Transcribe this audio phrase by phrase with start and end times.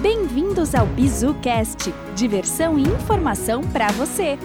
[0.00, 4.38] Bem-vindos ao BizuCast, diversão e informação para você.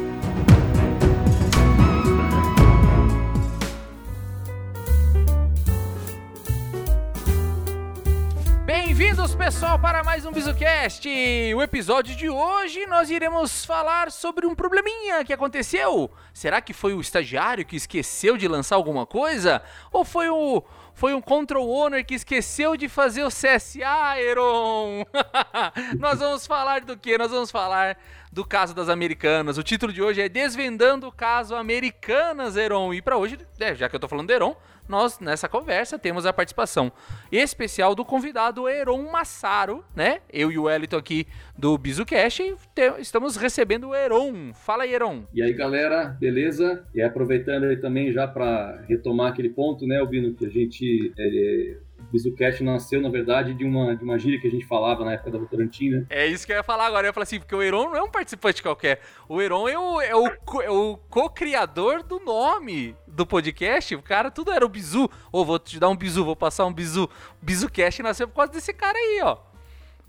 [9.50, 11.10] Pessoal, para mais um BizuCast.
[11.56, 16.12] O episódio de hoje nós iremos falar sobre um probleminha que aconteceu.
[16.32, 19.60] Será que foi o estagiário que esqueceu de lançar alguma coisa?
[19.92, 25.04] Ou foi o foi um control owner que esqueceu de fazer o CSA, Eron.
[25.98, 27.18] nós vamos falar do que?
[27.18, 27.98] Nós vamos falar
[28.32, 29.58] do caso das Americanas.
[29.58, 32.94] O título de hoje é Desvendando o caso Americanas, Eron.
[32.94, 34.56] E para hoje, é, já que eu tô falando de Eron,
[34.88, 36.92] nós nessa conversa temos a participação
[37.32, 40.22] especial do convidado Eron Massaro, né?
[40.32, 42.56] Eu e o Wellington aqui do BizuCast
[43.00, 44.52] estamos recebendo o Eron.
[44.54, 45.26] Fala aí, Eron.
[45.34, 46.84] E aí, galera, beleza?
[46.94, 51.78] E aproveitando aí também já para retomar aquele ponto, né, Albino, que a gente é,
[52.10, 55.14] o BizuCast nasceu, na verdade, de uma, de uma gíria que a gente falava na
[55.14, 56.06] época da Votorantim, né?
[56.10, 57.06] É isso que eu ia falar agora.
[57.06, 59.00] Eu ia falar assim, porque o Heron não é um participante qualquer.
[59.28, 60.28] O Heron é o, é o,
[60.64, 63.96] é o co-criador do nome do podcast.
[63.96, 65.04] O cara, tudo era o Bizu.
[65.04, 65.10] Ô,
[65.42, 67.08] oh, vou te dar um Bizu, vou passar um Bizu.
[67.42, 69.38] BizuCast nasceu por causa desse cara aí, ó.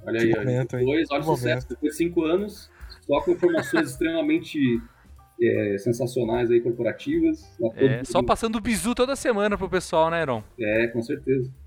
[0.06, 0.64] Olha aí, olha.
[0.64, 1.68] Depois, olha o sucesso.
[1.68, 2.70] Depois de cinco anos,
[3.06, 4.80] só com informações extremamente
[5.42, 7.44] é, sensacionais aí, corporativas.
[7.74, 10.42] É, só passando o bizu toda semana pro pessoal, né, Heron?
[10.58, 11.59] É, com certeza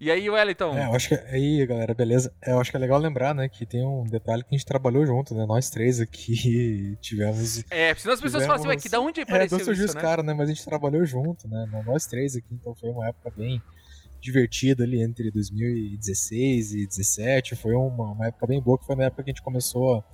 [0.00, 0.76] e aí, Wellington?
[0.76, 2.32] É, eu acho que aí, galera, beleza.
[2.42, 4.66] É, eu acho que é legal lembrar, né, que tem um detalhe que a gente
[4.66, 5.44] trabalhou junto, né?
[5.46, 7.64] Nós três aqui tivemos.
[7.70, 10.00] É, senão as pessoas falam assim, que da onde apareceu é, surgiu isso, né?
[10.00, 10.32] cara, né?
[10.32, 11.66] Mas a gente trabalhou junto, né?
[11.86, 13.60] Nós três aqui, então foi uma época bem
[14.20, 17.56] divertida ali entre 2016 e 2017.
[17.56, 20.04] Foi uma, uma época bem boa, que foi na época que a gente começou a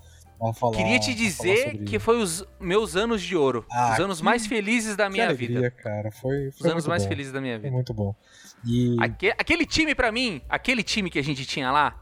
[0.54, 3.64] Falar, Queria te dizer que foi os meus anos de ouro.
[3.70, 4.24] Ah, os anos que...
[4.24, 5.70] mais felizes da minha alegria, vida.
[5.70, 6.10] cara.
[6.12, 7.08] Foi, foi os anos mais bom.
[7.08, 7.68] felizes da minha vida.
[7.68, 8.14] Foi muito bom.
[8.64, 8.96] E...
[9.00, 11.98] Aquele, aquele time para mim, aquele time que a gente tinha lá,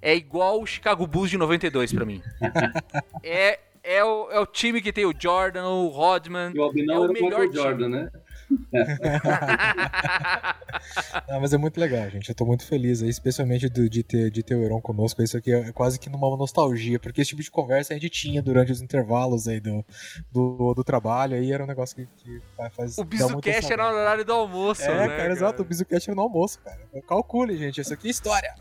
[0.00, 2.22] é igual o Chicago Bulls de 92 para mim.
[3.22, 6.52] é, é, o, é o time que tem o Jordan, o Rodman.
[6.54, 8.10] E o Albinão é o melhor o Jordan, né?
[11.28, 12.28] Não, mas é muito legal, gente.
[12.28, 15.22] Eu tô muito feliz aí, especialmente do, de, ter, de ter o Heron conosco.
[15.22, 18.42] Isso aqui é quase que numa nostalgia, porque esse tipo de conversa a gente tinha
[18.42, 19.84] durante os intervalos aí do,
[20.30, 21.36] do, do trabalho.
[21.36, 22.40] Aí era um negócio que, que
[22.74, 22.98] faz.
[22.98, 25.08] O Bizucast era no horário do almoço, é, né?
[25.08, 25.62] Cara, cara, exato.
[25.62, 26.80] O Bizucast era no almoço, cara.
[27.06, 27.80] Calcule, gente.
[27.80, 28.54] Isso aqui é história.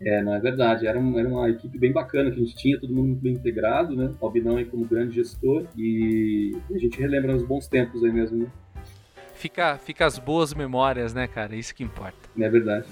[0.00, 0.86] É, não é verdade.
[0.86, 3.94] Era, um, era uma equipe bem bacana que a gente tinha, todo mundo bem integrado,
[3.94, 4.10] né?
[4.18, 8.38] O Albinão aí como grande gestor e a gente relembra os bons tempos aí mesmo,
[8.38, 8.46] né?
[9.40, 11.56] Fica, fica as boas memórias, né, cara?
[11.56, 12.28] Isso que importa.
[12.38, 12.86] É verdade.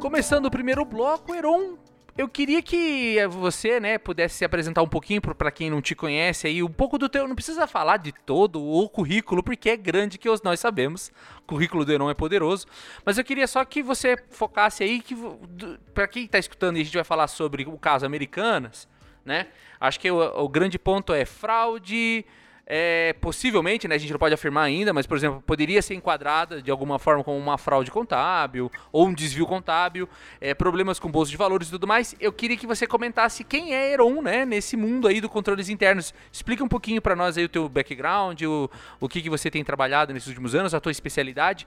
[0.00, 1.76] Começando o primeiro bloco, Heron
[2.16, 6.46] eu queria que você, né, pudesse se apresentar um pouquinho para quem não te conhece
[6.46, 10.18] aí, um pouco do teu, não precisa falar de todo o currículo, porque é grande
[10.18, 11.10] que nós sabemos.
[11.38, 12.66] O currículo do Heron é poderoso,
[13.04, 15.16] mas eu queria só que você focasse aí que
[15.94, 18.86] para quem está escutando, a gente vai falar sobre o caso Americanas,
[19.24, 19.48] né?
[19.80, 22.24] Acho que o, o grande ponto é fraude,
[22.74, 26.62] é, possivelmente, né, a gente não pode afirmar ainda, mas, por exemplo, poderia ser enquadrada
[26.62, 30.08] de alguma forma como uma fraude contábil ou um desvio contábil,
[30.40, 32.16] é, problemas com bolsa de valores e tudo mais.
[32.18, 36.14] Eu queria que você comentasse quem é Heron, né, nesse mundo aí do controles internos.
[36.32, 39.62] Explica um pouquinho para nós aí o teu background, o, o que, que você tem
[39.62, 41.66] trabalhado nesses últimos anos, a tua especialidade,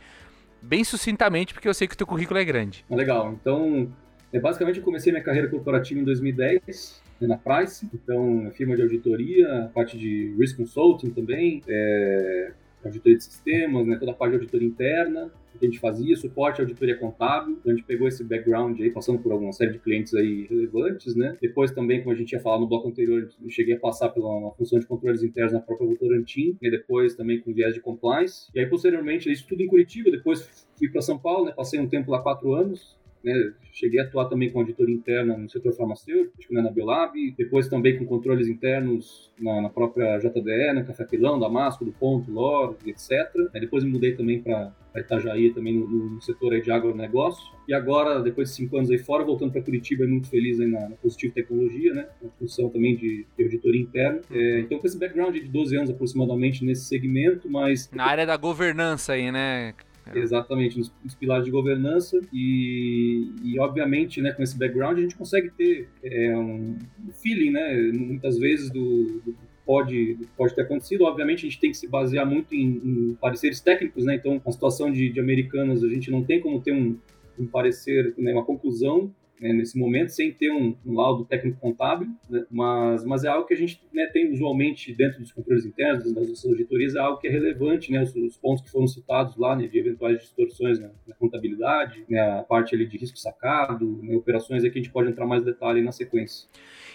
[0.59, 2.83] bem sucintamente, porque eu sei que o teu currículo é grande.
[2.89, 3.31] Legal.
[3.39, 3.93] Então,
[4.33, 9.69] é, basicamente, eu comecei minha carreira corporativa em 2010 na Price, então firma de auditoria,
[9.73, 12.51] parte de risk consulting também, é,
[12.83, 16.59] auditoria de sistemas, né, toda a parte de auditoria interna, que a gente fazia, suporte
[16.59, 19.79] à auditoria contábil, então a gente pegou esse background aí, passando por alguma série de
[19.79, 23.49] clientes aí relevantes, né, depois também, como a gente ia falar no bloco anterior, eu
[23.49, 27.53] cheguei a passar pela função de controles internos na própria Votorantim, e depois também com
[27.53, 31.45] viés de compliance, e aí posteriormente, isso tudo em Curitiba, depois fui para São Paulo,
[31.45, 35.35] né, passei um tempo lá, quatro anos, né, cheguei a atuar também com auditoria interna
[35.35, 40.73] no setor farmacêutico, que na Biolab, depois também com controles internos na, na própria JDE,
[40.73, 43.11] no Café Pilão, Damasco, do Ponto, LOR, etc.
[43.53, 47.53] Aí depois me mudei também para Itajaí, também no, no setor aí de agronegócio.
[47.67, 50.89] E agora, depois de cinco anos aí fora, voltando para Curitiba, muito feliz aí na,
[50.89, 54.21] na Positivo Tecnologia, né, na função também de, de auditoria interna.
[54.31, 57.89] É, então, com esse background de 12 anos aproximadamente nesse segmento, mas...
[57.91, 59.73] Na área da governança aí, né?
[60.13, 60.19] É.
[60.19, 65.15] Exatamente, nos, nos, pilares de governança e, e, obviamente, né, com esse background a gente
[65.15, 66.77] consegue ter é, um
[67.23, 69.35] feeling, né, muitas vezes do, do,
[69.65, 71.05] pode, pode ter acontecido.
[71.05, 74.15] Obviamente, a gente tem que se basear muito em, em pareceres técnicos, né?
[74.15, 76.97] Então, a situação de, de americanas, a gente não tem como ter um,
[77.37, 82.07] um parecer, né, uma conclusão né, nesse momento, sem ter um, um laudo técnico contábil,
[82.29, 86.13] né, mas, mas é algo que a gente né, tem usualmente dentro dos controles internos,
[86.13, 89.35] das nossas auditorias, é algo que é relevante, né, os, os pontos que foram citados
[89.37, 93.99] lá, né, de eventuais distorções na, na contabilidade, né, a parte ali de risco sacado,
[94.01, 96.47] né, operações que a gente pode entrar mais detalhe na sequência.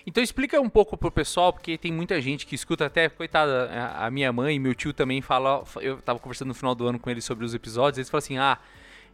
[0.06, 4.10] Então explica um pouco pro pessoal, porque tem muita gente que escuta até, coitada, a
[4.10, 7.10] minha mãe e meu tio também fala, eu tava conversando no final do ano com
[7.10, 8.58] eles sobre os episódios, eles falam assim, ah,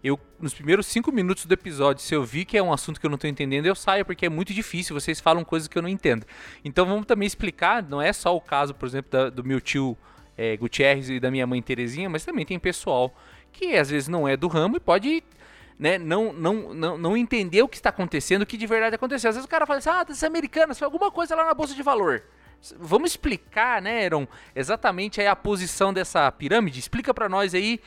[0.03, 3.07] eu, nos primeiros cinco minutos do episódio, se eu vi que é um assunto que
[3.07, 5.83] eu não estou entendendo, eu saio, porque é muito difícil, vocês falam coisas que eu
[5.83, 6.27] não entendo.
[6.65, 9.97] Então vamos também explicar, não é só o caso, por exemplo, da, do meu tio
[10.37, 13.15] é, Gutierrez e da minha mãe Terezinha, mas também tem pessoal
[13.53, 15.25] que às vezes não é do ramo e pode
[15.79, 19.29] né, não, não, não, não entender o que está acontecendo, o que de verdade aconteceu.
[19.29, 21.75] Às vezes o cara fala assim, ah, das americanas, foi alguma coisa lá na Bolsa
[21.75, 22.23] de Valor.
[22.79, 26.79] Vamos explicar, né, Aaron, exatamente aí a posição dessa pirâmide?
[26.81, 27.79] Explica para nós aí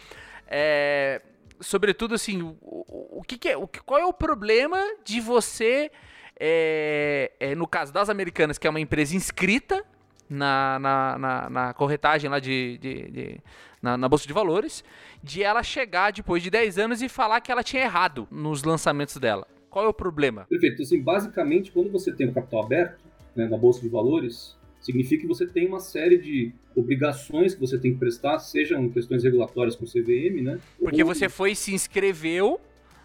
[0.48, 1.22] é,
[1.60, 5.92] sobretudo assim, o, o, que, que, é, o, qual é o problema de você,
[6.40, 9.84] é, é, no caso das Americanas, que é uma empresa inscrita
[10.30, 13.42] na, na, na, na corretagem lá de, de, de
[13.82, 14.84] na, na, Bolsa de Valores,
[15.24, 19.18] de ela chegar depois de 10 anos e falar que ela tinha errado nos lançamentos
[19.18, 19.48] dela.
[19.70, 20.46] Qual é o problema?
[20.50, 20.82] Perfeito.
[20.82, 23.00] Assim, basicamente, quando você tem o capital aberto
[23.36, 27.78] né, na Bolsa de Valores, significa que você tem uma série de obrigações que você
[27.78, 30.60] tem que prestar, sejam questões regulatórias com o CVM, né?
[30.80, 31.08] Porque ou...
[31.08, 32.60] você foi se inscreveu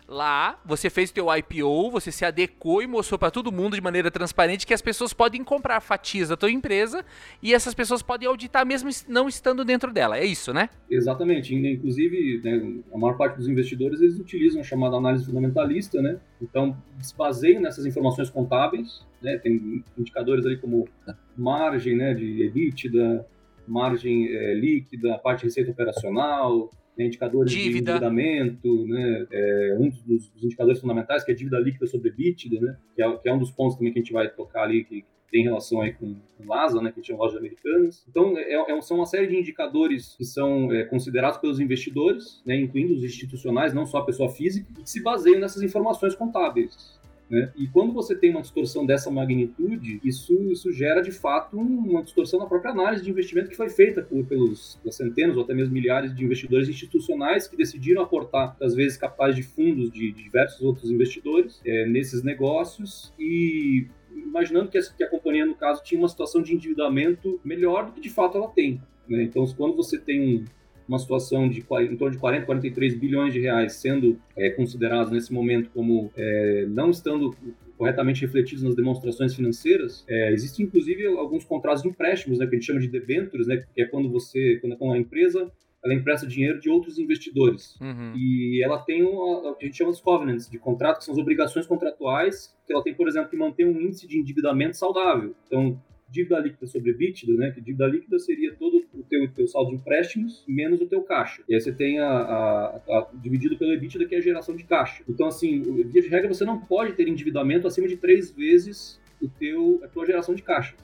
[0.06, 3.80] lá, você fez o teu IPO, você se adequou e mostrou para todo mundo de
[3.80, 7.04] maneira transparente que as pessoas podem comprar fatias da tua empresa
[7.42, 10.18] e essas pessoas podem auditar mesmo não estando dentro dela.
[10.18, 10.68] É isso, né?
[10.90, 11.54] Exatamente.
[11.54, 16.18] Inclusive, né, a maior parte dos investidores eles utilizam a chamada análise fundamentalista, né?
[16.40, 19.38] Então, se baseiam nessas informações contábeis, né?
[19.38, 20.88] Tem indicadores ali como
[21.36, 23.26] margem, né, de EBITDA,
[23.66, 27.72] margem é, líquida, parte de receita operacional, né, indicadores dívida.
[27.72, 32.10] de endividamento, né, é, um dos, dos, indicadores fundamentais que é a dívida líquida sobre
[32.10, 34.62] EBITDA, né, que é, que é, um dos pontos também que a gente vai tocar
[34.62, 35.04] ali, que,
[35.34, 38.06] tem relação aí com, com LASA, né, que a gente chama lojas americanas.
[38.08, 42.54] Então, é, é, são uma série de indicadores que são é, considerados pelos investidores, né,
[42.54, 47.00] incluindo os institucionais, não só a pessoa física, que se baseiam nessas informações contábeis.
[47.28, 47.50] Né?
[47.56, 52.38] E quando você tem uma distorção dessa magnitude, isso, isso gera de fato uma distorção
[52.38, 56.14] na própria análise de investimento que foi feita por, pelos centenas ou até mesmo milhares
[56.14, 61.60] de investidores institucionais que decidiram aportar, às vezes, capitais de fundos de, diversos outros investidores
[61.64, 66.42] é, nesses negócios e imaginando que a, que a, companhia, no caso, tinha uma situação
[66.42, 68.80] de endividamento melhor do que de fato ela tem.
[69.08, 69.22] Né?
[69.22, 70.44] Então, quando você tem
[70.88, 75.32] uma situação de em torno de 40, 43 bilhões de reais sendo é, considerados nesse
[75.32, 77.34] momento como é, não estando
[77.76, 82.58] corretamente refletidos nas demonstrações financeiras, é, existem inclusive alguns contratos de empréstimos, né, que a
[82.58, 85.50] gente chama de debentures, né, que é quando você, quando uma empresa
[85.84, 87.78] ela empresta dinheiro de outros investidores.
[87.78, 88.14] Uhum.
[88.16, 91.20] E ela tem o que a gente chama de covenants, de contrato, que são as
[91.20, 95.34] obrigações contratuais, que ela tem, por exemplo, que manter um índice de endividamento saudável.
[95.46, 95.78] Então,
[96.14, 97.50] dívida líquida sobre EBITDA, né?
[97.50, 101.42] Que dívida líquida seria todo o teu, teu saldo de empréstimos menos o teu caixa.
[101.48, 104.62] E aí você tem a, a, a, dividido pelo EBITDA, que é a geração de
[104.62, 105.02] caixa.
[105.08, 109.28] Então, assim, via de regra, você não pode ter endividamento acima de três vezes o
[109.28, 110.74] teu, a tua geração de caixa.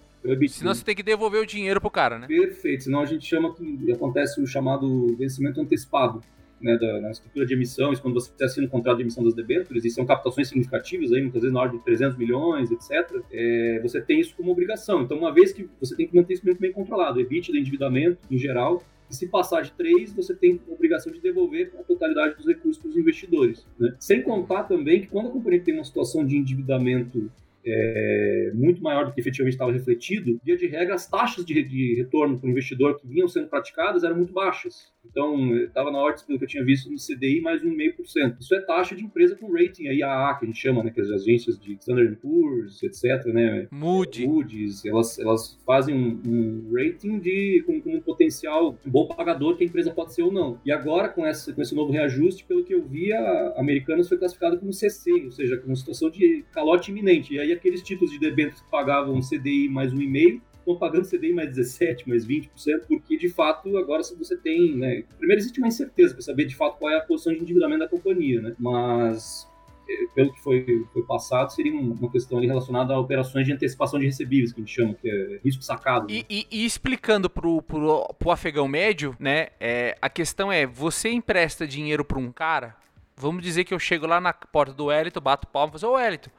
[0.49, 2.27] Senão você tem que devolver o dinheiro pro cara, né?
[2.27, 6.23] Perfeito, senão a gente chama que acontece o chamado vencimento antecipado
[6.61, 9.35] né, da, na estrutura de emissão, isso quando você assina o contrato de emissão das
[9.35, 13.81] debêntures, e são captações significativas, aí, muitas vezes na ordem de 300 milhões, etc., é,
[13.83, 15.03] você tem isso como obrigação.
[15.03, 18.19] Então, uma vez que você tem que manter isso muito bem controlado, evite o endividamento
[18.31, 22.37] em geral, e se passar de 3, você tem a obrigação de devolver a totalidade
[22.37, 23.67] dos recursos para os investidores.
[23.79, 23.93] Né?
[23.99, 27.29] Sem contar também que quando a companhia tem uma situação de endividamento
[27.65, 31.95] é, muito maior do que efetivamente estava refletido, via de regra, as taxas de, de
[31.97, 34.91] retorno para o investidor que vinham sendo praticadas eram muito baixas.
[35.05, 38.37] Então, estava na ordem, pelo que eu tinha visto, no CDI mais 1,5%.
[38.41, 41.01] Isso é taxa de empresa com rating, aí AA, que a gente chama, né, que
[41.01, 44.27] as agências de Standard Poor's, etc., né, Moody.
[44.27, 49.65] Moody's, elas, elas fazem um, um rating de, com, com, um potencial bom pagador que
[49.65, 50.61] a empresa pode ser ou não.
[50.65, 54.19] E agora, com, essa, com esse novo reajuste, pelo que eu vi, a Americanas foi
[54.19, 57.35] classificada como CC, ou seja, com uma situação de calote iminente.
[57.35, 60.41] E aí aqueles títulos de debêntures que pagavam CDI mais 1,5%
[60.73, 62.49] estão pagando CDI mais 17%, mais 20%,
[62.89, 66.57] porque de fato agora se você tem, né, primeiro existe uma incerteza para saber de
[66.57, 69.49] fato qual é a posição de endividamento da companhia, né, mas
[69.89, 73.99] eh, pelo que foi, foi passado, seria uma questão ali relacionada a operações de antecipação
[73.99, 76.07] de recebíveis, que a gente chama, que é risco sacado.
[76.07, 76.15] Né?
[76.15, 81.11] E, e, e, explicando pro, pro, pro afegão médio, né, é, a questão é, você
[81.11, 82.77] empresta dinheiro para um cara,
[83.17, 85.97] vamos dizer que eu chego lá na porta do Wellington, bato palma e falo, ô
[85.97, 86.31] Wellington,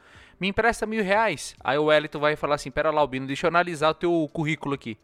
[0.41, 1.55] me empresta mil reais.
[1.63, 4.73] Aí o Wellington vai falar assim, pera lá, Albino, deixa eu analisar o teu currículo
[4.73, 4.97] aqui.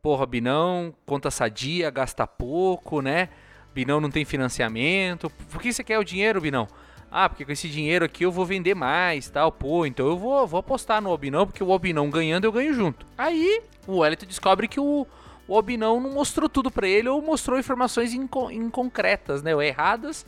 [0.00, 3.30] porra, Binão, conta sadia, gasta pouco, né?
[3.74, 5.28] Binão não tem financiamento.
[5.50, 6.68] Por que você quer o dinheiro, Binão?
[7.10, 9.50] Ah, porque com esse dinheiro aqui eu vou vender mais, tal.
[9.50, 13.04] Pô, então eu vou, vou apostar no Albinão, porque o Albinão ganhando eu ganho junto.
[13.18, 15.04] Aí o Wellington descobre que o,
[15.48, 19.50] o Albinão não mostrou tudo para ele ou mostrou informações inco inconcretas, né?
[19.66, 20.24] Erradas.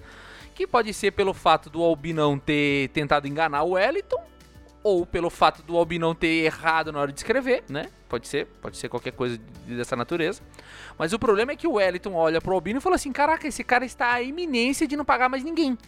[0.61, 4.23] Que pode ser pelo fato do Albinão ter tentado enganar o Wellington
[4.83, 7.89] ou pelo fato do Albinão ter errado na hora de escrever, né?
[8.07, 10.43] Pode ser, pode ser qualquer coisa dessa natureza.
[10.99, 13.65] Mas o problema é que o Wellington olha pro Albino e fala assim: caraca, esse
[13.65, 15.79] cara está à iminência de não pagar mais ninguém.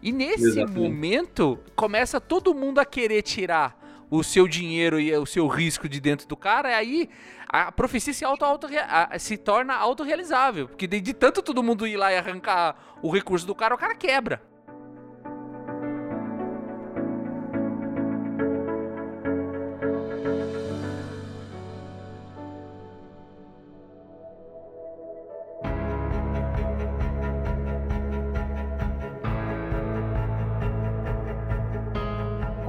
[0.00, 0.78] E nesse Exatamente.
[0.78, 3.79] momento, começa todo mundo a querer tirar
[4.10, 7.10] o seu dinheiro e o seu risco de dentro do cara, e aí
[7.48, 8.66] a profecia se, auto, auto
[9.18, 10.68] se torna autorrealizável.
[10.68, 13.94] Porque de tanto todo mundo ir lá e arrancar o recurso do cara, o cara
[13.94, 14.49] quebra.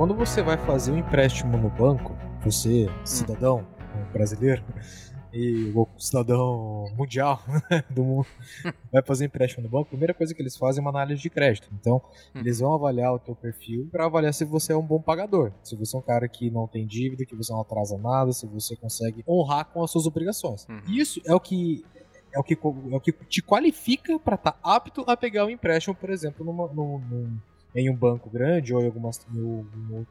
[0.02, 3.06] Quando você vai fazer um empréstimo no banco, você, hum.
[3.06, 3.68] cidadão
[4.12, 4.64] brasileiro,
[5.32, 7.40] e o cidadão mundial
[7.70, 8.26] né, do mundo
[8.92, 11.30] vai fazer empréstimo no banco, a primeira coisa que eles fazem é uma análise de
[11.30, 11.70] crédito.
[11.80, 12.02] Então,
[12.34, 12.40] hum.
[12.40, 15.76] eles vão avaliar o teu perfil para avaliar se você é um bom pagador, se
[15.76, 18.76] você é um cara que não tem dívida, que você não atrasa nada, se você
[18.76, 20.68] consegue honrar com as suas obrigações.
[20.68, 20.82] Uhum.
[20.88, 21.86] Isso é o que
[22.34, 25.50] é o que, é o que te qualifica para estar tá apto a pegar um
[25.52, 27.38] empréstimo, por exemplo, numa, num,
[27.76, 30.06] em um banco grande ou em alguma, alguma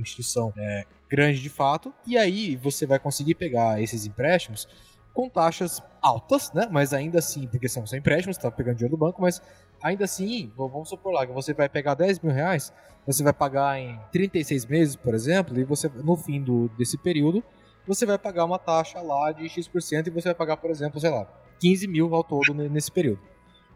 [0.00, 4.68] instituição é, grande de fato, e aí você vai conseguir pegar esses empréstimos
[5.12, 6.68] com taxas altas, né?
[6.70, 9.42] Mas ainda assim, porque são, são empréstimos, você tá pegando dinheiro do banco, mas
[9.82, 12.72] ainda assim, vamos supor lá que você vai pegar 10 mil reais,
[13.06, 17.42] você vai pagar em 36 meses, por exemplo, e você no fim do, desse período,
[17.86, 21.10] você vai pagar uma taxa lá de X% e você vai pagar, por exemplo, sei
[21.10, 21.26] lá,
[21.58, 23.20] 15 mil ao todo nesse período.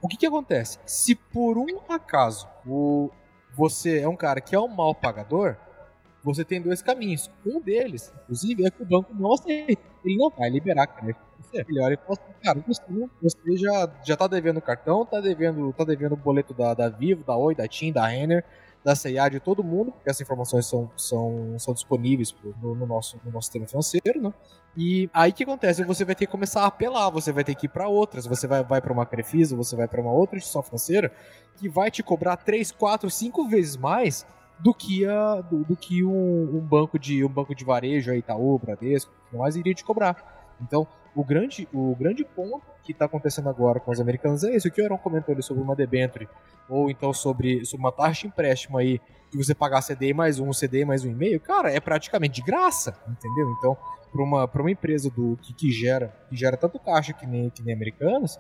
[0.01, 0.79] O que, que acontece?
[0.85, 3.11] Se por um acaso o,
[3.55, 5.57] você é um cara que é um mal pagador,
[6.23, 7.31] você tem dois caminhos.
[7.47, 9.83] Um deles, inclusive, é que o banco não aceita.
[10.05, 11.65] Ele não vai liberar crédito você.
[11.69, 12.83] Ele olha e fala assim, cara, você,
[13.23, 17.25] você já, já tá devendo cartão, tá devendo, tá devendo o boleto da, da Vivo,
[17.25, 18.45] da Oi, da TIM, da Renner,
[18.85, 23.19] da CIA, de todo mundo, porque essas informações são, são, são disponíveis no, no, nosso,
[23.25, 24.33] no nosso sistema financeiro, né?
[24.77, 25.83] E aí o que acontece?
[25.85, 28.47] Você vai ter que começar a apelar, você vai ter que ir para outras, você
[28.47, 31.11] vai, vai para uma Crefisa, você vai para uma outra instituição financeira
[31.57, 34.27] que vai te cobrar 3, 4, 5 vezes mais
[34.59, 38.19] do que, a, do, do que um, um, banco de um banco de varejo, aí,
[38.19, 40.55] Itaú, Bradesco, mais iria te cobrar.
[40.61, 44.69] Então, o grande, o grande ponto que está acontecendo agora com os americanos é isso.
[44.69, 46.29] O que o Aaron comentou ali sobre uma debenture,
[46.69, 50.51] ou então sobre, sobre uma taxa de empréstimo aí, que você pagar CDI mais um,
[50.51, 53.55] CDI mais um e meio, cara, é praticamente de graça, entendeu?
[53.59, 53.77] Então,
[54.13, 57.63] para uma, uma empresa do que, que, gera que gera tanto caixa que nem, que
[57.63, 58.39] nem americanos,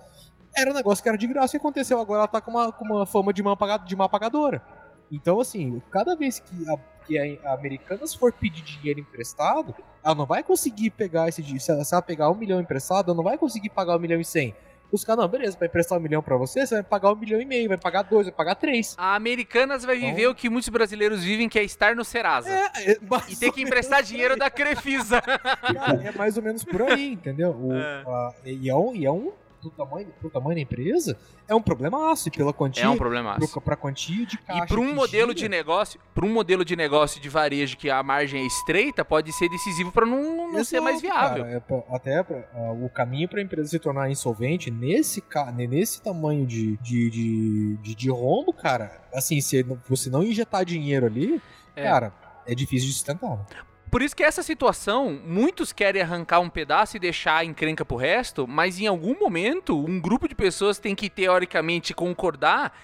[0.56, 2.00] era um negócio que era de graça e aconteceu.
[2.00, 4.62] Agora ela tá com uma, com uma fama de má, de má pagadora.
[5.10, 10.26] Então, assim, cada vez que a, que a Americanas for pedir dinheiro emprestado, ela não
[10.26, 11.62] vai conseguir pegar esse dinheiro.
[11.62, 14.54] Se ela pegar um milhão emprestado, ela não vai conseguir pagar um milhão e cem.
[14.92, 17.40] Os caras, não, beleza, vai emprestar um milhão pra você, você vai pagar um milhão
[17.40, 18.94] e meio, vai pagar dois, vai pagar três.
[18.96, 20.30] A Americanas vai viver então...
[20.30, 22.48] o que muitos brasileiros vivem, que é estar no Serasa.
[22.48, 25.20] É, é e ter que emprestar dinheiro da Crefisa.
[25.22, 27.50] Cara, é mais ou menos por aí, entendeu?
[27.50, 28.04] O, é.
[28.06, 29.32] A, e, é um, e é um
[29.64, 31.18] do tamanho, pro tamanho da empresa,
[31.48, 32.28] é um problemaço.
[32.28, 32.84] E pela quantia.
[32.84, 33.60] É um problemaço.
[33.60, 34.64] Pra quantia de caixa.
[34.64, 37.90] E para um modelo gira, de negócio, para um modelo de negócio de varejo que
[37.90, 41.44] a margem é estreita, pode ser decisivo para não, não ser mais viável.
[41.46, 45.22] É pra, até pra, uh, o caminho para a empresa se tornar insolvente nesse,
[45.68, 51.06] nesse tamanho de, de, de, de, de rombo, cara, assim, se você não injetar dinheiro
[51.06, 51.40] ali,
[51.74, 51.82] é.
[51.82, 52.12] cara,
[52.46, 53.46] é difícil de sustentar.
[53.94, 57.96] Por isso que essa situação, muitos querem arrancar um pedaço e deixar a encrenca pro
[57.96, 62.76] resto, mas em algum momento, um grupo de pessoas tem que teoricamente concordar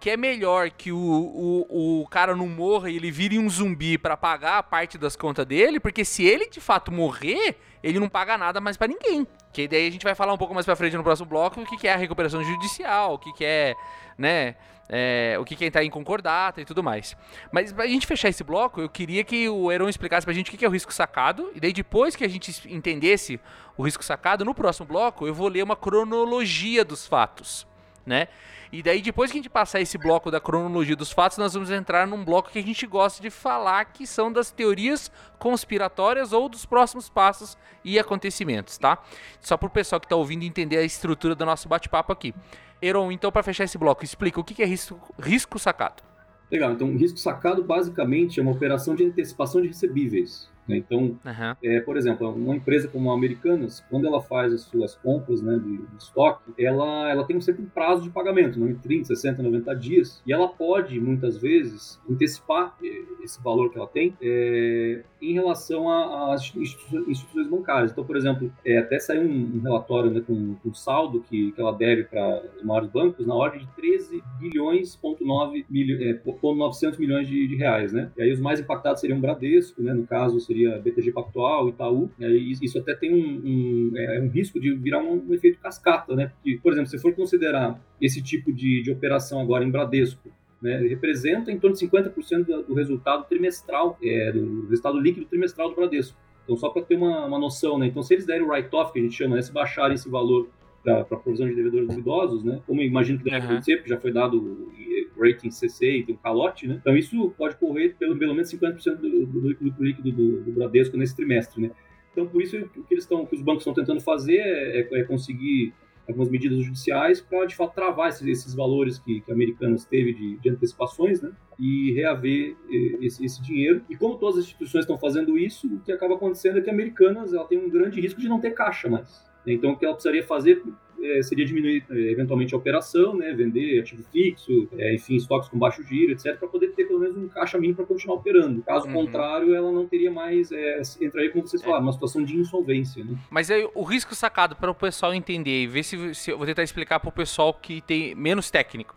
[0.00, 3.98] que é melhor que o, o, o cara não morra e ele vire um zumbi
[3.98, 8.08] para pagar a parte das contas dele, porque se ele de fato morrer, ele não
[8.08, 9.26] paga nada mais para ninguém.
[9.52, 11.66] Que daí a gente vai falar um pouco mais pra frente no próximo bloco o
[11.66, 13.74] que, que é a recuperação judicial, o que, que é,
[14.16, 14.56] né,
[14.88, 17.16] é, o que, que é entrar em concordata e tudo mais.
[17.50, 20.56] Mas pra gente fechar esse bloco, eu queria que o Heron explicasse pra gente o
[20.56, 23.40] que, é o risco sacado, e daí depois que a gente entendesse
[23.76, 27.66] o risco sacado, no próximo bloco eu vou ler uma cronologia dos fatos,
[28.04, 28.28] né?
[28.72, 31.70] E daí, depois que a gente passar esse bloco da cronologia dos fatos, nós vamos
[31.70, 36.48] entrar num bloco que a gente gosta de falar, que são das teorias conspiratórias ou
[36.48, 38.98] dos próximos passos e acontecimentos, tá?
[39.40, 42.34] Só para o pessoal que está ouvindo entender a estrutura do nosso bate-papo aqui.
[42.84, 46.02] Eron, então, para fechar esse bloco, explica o que é risco, risco sacado.
[46.50, 50.50] Legal, então risco sacado basicamente é uma operação de antecipação de recebíveis.
[50.66, 50.76] Né?
[50.78, 51.54] Então, Uhum.
[51.62, 55.58] é, por exemplo, uma empresa como a Americanas, quando ela faz as suas compras né,
[55.58, 59.74] de, de estoque, ela, ela tem sempre um prazo de pagamento, né, 30, 60, 90
[59.76, 65.32] dias, e ela pode, muitas vezes, antecipar eh, esse valor que ela tem é, em
[65.32, 67.92] relação às instituições bancárias.
[67.92, 71.60] Então, por exemplo, é, até saiu um, um relatório né, com, com saldo que, que
[71.60, 76.14] ela deve para os maiores bancos na ordem de 13 bilhões, ponto 9 milho, é,
[76.14, 78.10] ponto 900 milhões de, de reais, né?
[78.16, 79.92] E aí os mais impactados seriam o Bradesco, né?
[79.94, 82.10] No caso seria BTG Pactual, Itaú.
[82.20, 86.14] Aí isso até tem um, um, é, um risco de virar um, um efeito cascata,
[86.14, 86.32] né?
[86.36, 90.30] Porque, por exemplo, se for considerar esse tipo de, de operação agora em Bradesco,
[90.62, 95.68] né, representa em torno de 50% do, do resultado trimestral, é, do resultado líquido trimestral
[95.68, 96.16] do Bradesco.
[96.44, 97.86] Então, só para ter uma, uma noção, né?
[97.86, 99.42] Então, se eles derem o write-off, que a gente chama, né?
[99.42, 100.48] Se baixarem esse valor
[100.84, 102.60] para a provisão de devedores duvidosos, né?
[102.66, 103.46] Como eu imagino que deve Aham.
[103.46, 104.70] acontecer, porque já foi dado
[105.18, 106.76] rating CC e tem um calote, né?
[106.80, 110.96] Então, isso pode correr pelo, pelo menos 50% do, do do líquido do, do Bradesco
[110.96, 111.70] nesse trimestre, né?
[112.12, 115.00] Então, por isso, o que, eles estão, que os bancos estão tentando fazer é, é-
[115.00, 115.72] é conseguir
[116.06, 120.12] algumas medidas judiciais para, de fato, travar esses, esses valores que, que a Americanas teve
[120.12, 121.32] de, de antecipações, né?
[121.58, 122.54] E reaver
[123.00, 123.82] esse, esse dinheiro.
[123.88, 126.72] E como todas as instituições estão fazendo isso, o que acaba acontecendo é que a
[126.72, 129.24] Americanas ela tem um grande risco de não ter caixa mais.
[129.46, 130.62] Então, o que ela precisaria fazer
[131.02, 135.58] eh, seria diminuir eh, eventualmente a operação, né, vender ativo fixo, eh, enfim, estoques com
[135.58, 138.62] baixo giro, etc, para poder ter pelo menos um caixa mínimo para continuar operando.
[138.62, 138.94] Caso Uhum.
[138.94, 143.04] contrário, ela não teria mais, eh, entraria, como vocês falaram, uma situação de insolvência.
[143.04, 143.16] Né?
[143.30, 146.46] Mas aí o risco sacado para o pessoal entender e ver se, se eu vou
[146.46, 148.96] tentar explicar para o pessoal que tem menos técnico.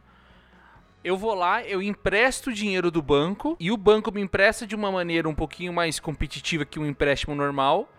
[1.04, 4.76] Eu vou lá, eu empresto o dinheiro do banco e o banco me empresta de
[4.76, 7.90] uma maneira um pouquinho mais competitiva que um empréstimo normal.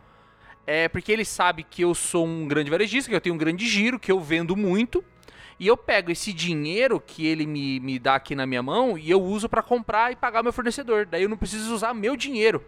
[0.70, 3.66] É porque ele sabe que eu sou um grande varejista, que eu tenho um grande
[3.66, 5.02] giro, que eu vendo muito.
[5.58, 9.10] E eu pego esse dinheiro que ele me, me dá aqui na minha mão e
[9.10, 11.06] eu uso para comprar e pagar meu fornecedor.
[11.06, 12.62] Daí eu não preciso usar meu dinheiro.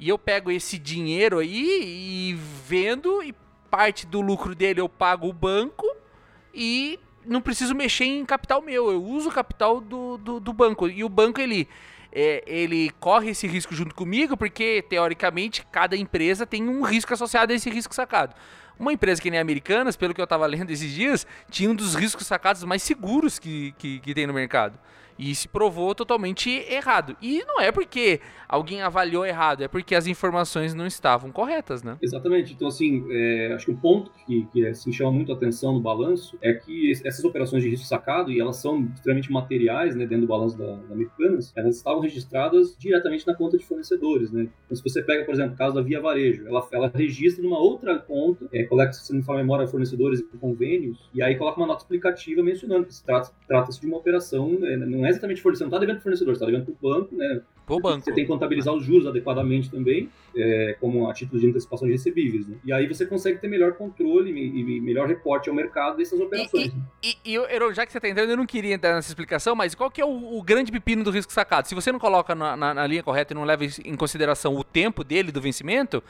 [0.00, 2.32] E eu pego esse dinheiro aí e
[2.66, 3.34] vendo e
[3.70, 5.86] parte do lucro dele eu pago o banco
[6.54, 8.90] e não preciso mexer em capital meu.
[8.90, 10.88] Eu uso o capital do, do, do banco.
[10.88, 11.68] E o banco, ele,
[12.14, 17.52] é, ele corre esse risco junto comigo porque, teoricamente, cada empresa tem um risco associado
[17.52, 18.34] a esse risco sacado.
[18.78, 21.74] Uma empresa que nem a Americanas, pelo que eu tava lendo esses dias, tinha um
[21.74, 24.78] dos riscos sacados mais seguros que, que, que tem no mercado.
[25.18, 27.16] E se provou totalmente errado.
[27.22, 31.96] E não é porque alguém avaliou errado, é porque as informações não estavam corretas, né?
[32.02, 32.52] Exatamente.
[32.52, 35.80] Então, assim, é, acho que um ponto que, que assim, chama muito a atenção no
[35.80, 40.04] balanço é que es- essas operações de risco sacado, e elas são extremamente materiais, né,
[40.06, 44.48] dentro do balanço da, da Americanas, elas estavam registradas diretamente na conta de fornecedores, né?
[44.64, 47.58] Então, se você pega, por exemplo, o caso da Via Varejo, ela, ela registra numa
[47.58, 51.66] outra conta, é, coloca, se não a memória, fornecedores e convênios, e aí coloca uma
[51.66, 55.70] nota explicativa mencionando que se trata- trata-se de uma operação, né, não é exatamente fornecedor,
[55.70, 57.40] não está devendo pro fornecedor, você está devendo para o banco, né?
[57.66, 58.04] Pro banco.
[58.04, 61.92] Você tem que contabilizar os juros adequadamente também, é, como a título de antecipação de
[61.92, 62.46] recebíveis.
[62.46, 62.56] Né?
[62.64, 66.74] E aí você consegue ter melhor controle e, e melhor reporte ao mercado dessas operações.
[66.74, 66.80] né?
[67.02, 69.54] E, e eu, Heron, já que você tá entrando, eu não queria entrar nessa explicação,
[69.56, 71.66] mas qual que é o, o grande pepino do risco sacado?
[71.66, 74.62] Se você não coloca na, na- na linha correta e não leva em consideração o
[74.62, 76.02] tempo dele do vencimento,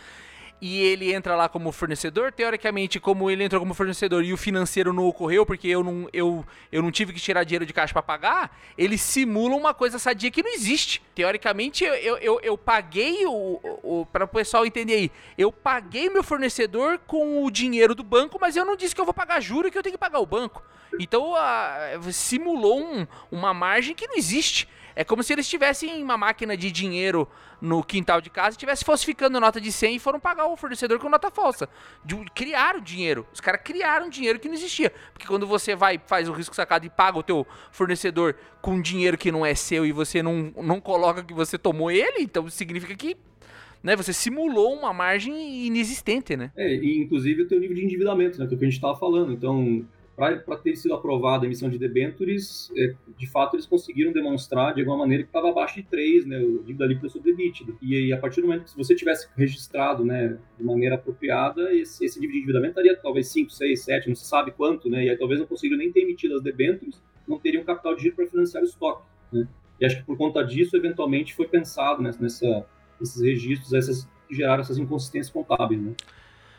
[0.60, 4.92] e ele entra lá como fornecedor, teoricamente, como ele entrou como fornecedor e o financeiro
[4.92, 8.02] não ocorreu porque eu não, eu, eu não tive que tirar dinheiro de caixa para
[8.02, 11.02] pagar, ele simula uma coisa sadia que não existe.
[11.14, 16.08] Teoricamente, eu, eu, eu, eu paguei o, o, para o pessoal entender aí, eu paguei
[16.08, 19.40] meu fornecedor com o dinheiro do banco, mas eu não disse que eu vou pagar
[19.40, 20.62] juro que eu tenho que pagar o banco.
[20.98, 24.68] Então, a- simulou um- uma margem que não existe.
[24.96, 27.28] É como se eles tivessem uma máquina de dinheiro
[27.60, 30.98] no quintal de casa e estivesse falsificando nota de 100 e foram pagar o fornecedor
[30.98, 31.68] com nota falsa.
[32.04, 33.26] De- criaram dinheiro.
[33.32, 34.92] Os caras criaram dinheiro que não existia.
[35.12, 39.18] Porque quando você vai, faz o risco sacado e paga o teu fornecedor com dinheiro
[39.18, 42.94] que não é seu e você não, não coloca que você tomou ele, então significa
[42.94, 43.16] que
[43.82, 46.50] né, você simulou uma margem inexistente, né?
[46.56, 48.76] É, e inclusive o teu nível de endividamento, né, que é o que a gente
[48.76, 49.32] estava falando.
[49.32, 49.84] Então,
[50.16, 54.80] para ter sido aprovada a emissão de debêntures, é, de fato eles conseguiram demonstrar de
[54.80, 57.76] alguma maneira que estava abaixo de 3, né, o dívida líquida sobre EBITDA.
[57.82, 61.74] E aí, a partir do momento que se você tivesse registrado né, de maneira apropriada,
[61.74, 65.04] esse, esse nível de endividamento estaria talvez 5, 6, 7, não se sabe quanto, né,
[65.04, 68.14] e aí talvez não conseguiram nem ter emitido as debêntures, não teriam capital de giro
[68.14, 69.02] para financiar o estoque.
[69.32, 69.48] Né.
[69.80, 72.64] E acho que por conta disso, eventualmente, foi pensado né, nessa,
[73.00, 75.82] nesses registros, essas, que geraram essas inconsistências contábeis.
[75.82, 75.92] Né.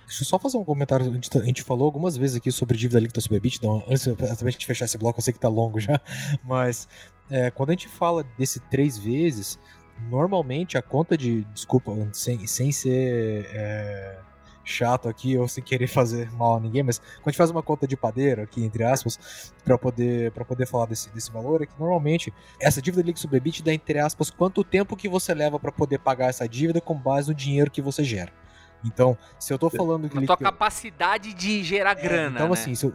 [0.05, 1.09] Deixa eu só fazer um comentário.
[1.09, 3.57] A gente, tá- a gente falou algumas vezes aqui sobre dívida líquida sobre EBITDA.
[3.57, 5.99] Então, antes de da gente fechar esse bloco, eu sei que tá longo já.
[6.43, 6.87] Mas
[7.29, 9.59] é, quando a gente fala desse três vezes,
[10.09, 11.43] normalmente a conta de.
[11.45, 13.47] Desculpa, sem, sem ser.
[13.51, 14.19] é,
[14.65, 17.61] chato aqui, eu sem querer fazer mal a ninguém, mas quando a gente faz uma
[17.61, 21.73] conta de padeiro aqui, entre aspas, para poder, poder falar desse, desse valor, é que
[21.79, 25.99] normalmente essa dívida líquida sobre EBITDA, entre aspas, quanto tempo que você leva para poder
[25.99, 28.31] pagar essa dívida com base no dinheiro que você gera.
[28.85, 30.17] Então, se eu tô falando que.
[30.17, 32.35] A tua capacidade de gerar é, grana.
[32.35, 32.53] Então, né?
[32.53, 32.91] assim, se,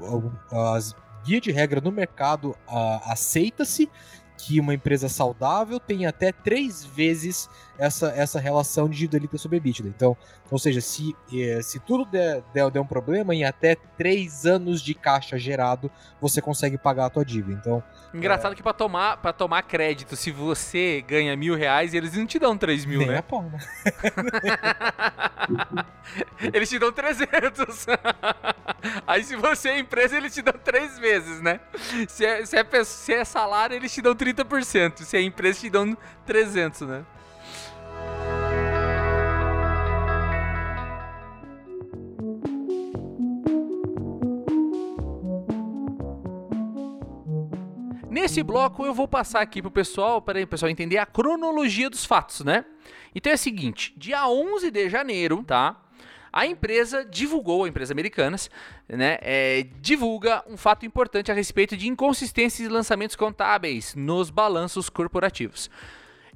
[0.51, 3.91] as guia de regra no mercado uh, aceita-se
[4.39, 7.49] que uma empresa saudável tem até três vezes
[7.81, 9.89] essa, essa relação de dívida líquida sobre EBITDA.
[9.89, 10.17] Então,
[10.51, 14.83] ou seja, se, eh, se tudo der, der, der, um problema, em até três anos
[14.83, 15.91] de caixa gerado,
[16.21, 17.59] você consegue pagar a tua dívida.
[17.59, 18.55] Então, Engraçado é...
[18.55, 22.57] que para tomar, pra tomar crédito, se você ganha mil reais, eles não te dão
[22.57, 23.19] três mil, Nem né?
[23.19, 23.59] A pau, né?
[26.53, 27.87] eles te dão 300.
[29.07, 31.61] Aí se você é empresa, eles te dão três vezes, né?
[32.09, 35.03] Se é, se é, se é salário, eles te dão 30%.
[35.03, 37.05] Se é empresa, te dão 300, né?
[48.21, 52.05] Nesse bloco eu vou passar aqui pro pessoal, para o pessoal entender a cronologia dos
[52.05, 52.67] fatos, né?
[53.15, 55.81] Então é o seguinte, dia 11 de janeiro, tá?
[56.31, 58.51] A empresa divulgou, a empresa Americanas,
[58.87, 64.91] né, é, divulga um fato importante a respeito de inconsistências e lançamentos contábeis nos balanços
[64.91, 65.71] corporativos.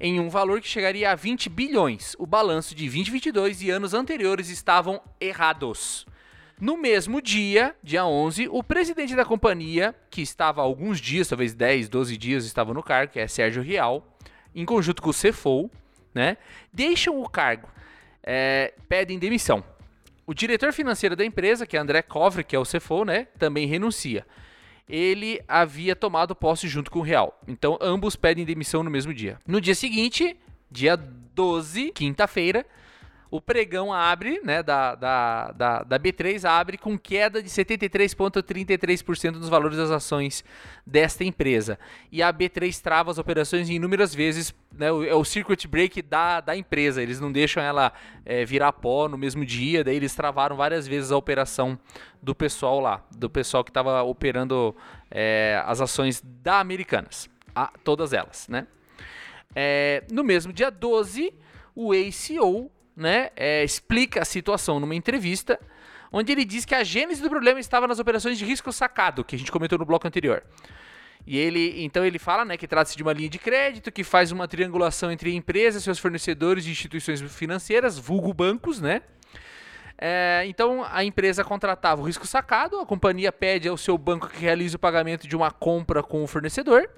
[0.01, 2.17] Em um valor que chegaria a 20 bilhões.
[2.19, 6.07] O balanço de 2022 e anos anteriores estavam errados.
[6.61, 11.53] No mesmo dia, dia 11, o presidente da companhia, que estava há alguns dias, talvez
[11.53, 14.07] 10, 12 dias, estava no cargo, que é Sérgio Rial,
[14.55, 15.69] em conjunto com o CFO,
[16.15, 16.37] né,
[16.73, 17.69] deixam o cargo,
[18.23, 19.65] é, pedem demissão.
[20.27, 23.67] O diretor financeiro da empresa, que é André Covre, que é o CFO, né, também
[23.67, 24.25] renuncia.
[24.89, 27.39] Ele havia tomado posse junto com o Real.
[27.49, 29.39] Então, ambos pedem demissão no mesmo dia.
[29.47, 30.37] No dia seguinte,
[30.71, 32.65] dia 12, quinta-feira,
[33.35, 39.49] o pregão abre, né, da, da, da, da B3 abre com queda de 73,33% nos
[39.49, 40.45] valores das ações
[40.87, 41.77] desta empresa.
[42.13, 46.57] E a B3 trava as operações inúmeras vezes, né, é o circuit break da, da
[46.57, 47.93] empresa, eles não deixam ela
[48.25, 51.77] é, virar pó no mesmo dia, daí eles travaram várias vezes a operação
[52.23, 54.77] do pessoal lá, do pessoal que estava operando
[55.11, 58.69] é, as ações da Americanas, a, todas elas, né.
[59.57, 61.35] É, no mesmo dia 12,
[61.75, 65.59] o ACO né, é, explica a situação numa entrevista,
[66.13, 69.35] onde ele diz que a gênese do problema estava nas operações de risco sacado, que
[69.35, 70.43] a gente comentou no bloco anterior.
[71.27, 74.31] E ele, então ele fala, né, que trata-se de uma linha de crédito que faz
[74.31, 79.03] uma triangulação entre empresas, seus fornecedores e instituições financeiras, vulgo bancos, né?
[79.97, 84.39] É, então a empresa contratava o risco sacado, a companhia pede ao seu banco que
[84.39, 86.91] realize o pagamento de uma compra com o fornecedor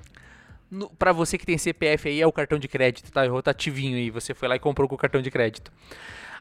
[0.98, 3.24] para você que tem CPF aí, é o cartão de crédito, tá?
[3.24, 5.72] É rotativinho aí, você foi lá e comprou com o cartão de crédito.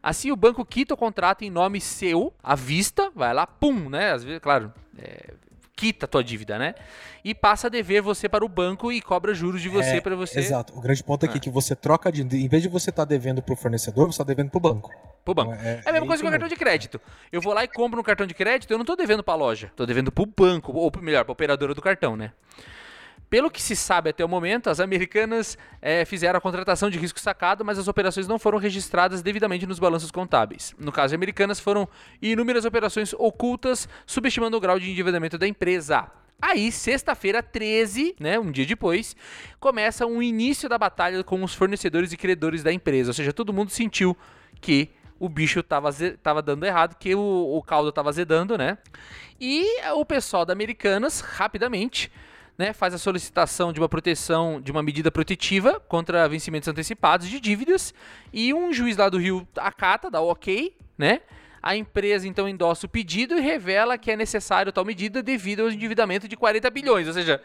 [0.01, 4.11] Assim, o banco quita o contrato em nome seu, à vista, vai lá, pum, né?
[4.11, 5.33] Às vezes, claro, é,
[5.75, 6.75] quita a tua dívida, né?
[7.23, 10.15] E passa a dever você para o banco e cobra juros de você é, para
[10.15, 10.39] você.
[10.39, 10.77] Exato.
[10.77, 11.41] O grande ponto aqui é ah.
[11.41, 12.21] que você troca de.
[12.21, 14.61] Em vez de você estar tá devendo para o fornecedor, você está devendo para o
[14.61, 14.91] banco.
[15.23, 15.53] Pro banco.
[15.53, 17.01] Então, é, é, a mesma é coisa que o cartão de crédito.
[17.31, 19.37] Eu vou lá e compro um cartão de crédito, eu não estou devendo para a
[19.37, 22.31] loja, estou devendo para o banco, ou melhor, para a operadora do cartão, né?
[23.29, 27.19] Pelo que se sabe até o momento, as americanas é, fizeram a contratação de risco
[27.19, 30.75] sacado, mas as operações não foram registradas devidamente nos balanços contábeis.
[30.79, 31.87] No caso de americanas, foram
[32.21, 36.09] inúmeras operações ocultas, subestimando o grau de endividamento da empresa.
[36.41, 39.15] Aí, sexta-feira, 13, né, um dia depois,
[39.59, 43.09] começa o início da batalha com os fornecedores e credores da empresa.
[43.09, 44.15] Ou seja, todo mundo sentiu
[44.61, 45.89] que o bicho estava
[46.21, 48.77] tava dando errado, que o, o caldo estava azedando, né?
[49.39, 52.11] E o pessoal da Americanas, rapidamente,
[52.57, 57.39] né, faz a solicitação de uma proteção, de uma medida protetiva contra vencimentos antecipados de
[57.39, 57.93] dívidas
[58.31, 61.21] e um juiz lá do Rio acata, dá ok, né?
[61.61, 65.69] A empresa então endossa o pedido e revela que é necessário tal medida devido ao
[65.69, 67.41] endividamento de 40 bilhões, ou seja,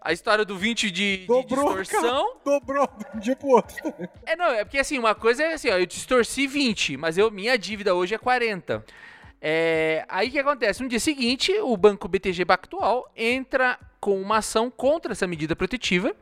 [0.00, 2.36] a história do 20 de, dobrou, de distorção.
[2.44, 3.76] Cara, dobrou de um dia pro outro.
[4.26, 7.30] É, não, é porque assim, uma coisa é assim, ó, eu distorci 20, mas eu,
[7.30, 8.84] minha dívida hoje é 40.
[9.44, 10.80] É, aí que acontece?
[10.80, 16.14] No dia seguinte, o banco BTG Pactual entra com uma ação contra essa medida protetiva,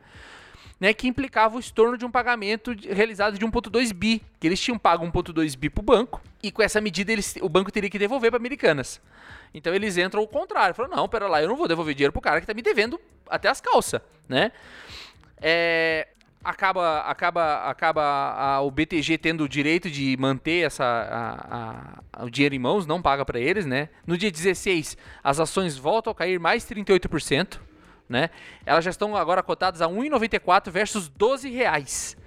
[0.79, 4.79] né, que implicava o estorno de um pagamento realizado de 1.2 bi, que eles tinham
[4.79, 7.99] pago 1.2 bi para o banco, e com essa medida eles, o banco teria que
[7.99, 8.99] devolver para Americanas.
[9.53, 12.21] Então eles entram ao contrário, falam, não, pera lá, eu não vou devolver dinheiro pro
[12.21, 14.51] cara que está me devendo até as calças, né?
[15.39, 16.07] É,
[16.43, 22.29] acaba acaba acaba a, o BTG tendo o direito de manter essa a, a, o
[22.29, 23.89] dinheiro em mãos, não paga para eles, né?
[24.05, 27.59] No dia 16, as ações voltam a cair mais 38%
[28.11, 28.29] né?
[28.65, 32.17] Elas já estão agora cotadas a 1,94 versus 12 reais,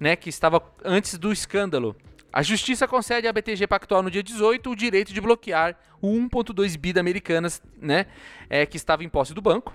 [0.00, 0.16] né?
[0.16, 1.94] Que estava antes do escândalo.
[2.32, 6.76] A justiça concede à BTG Pactual no dia 18 o direito de bloquear o 1,2
[6.76, 8.06] bi da Americanas, né,
[8.50, 9.72] é, que estava em posse do banco.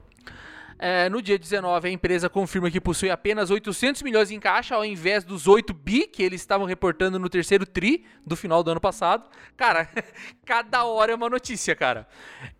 [0.82, 4.86] É, no dia 19, a empresa confirma que possui apenas 800 milhões em caixa, ao
[4.86, 8.80] invés dos 8 bi que eles estavam reportando no terceiro TRI do final do ano
[8.80, 9.30] passado.
[9.58, 9.90] Cara,
[10.46, 12.08] cada hora é uma notícia, cara.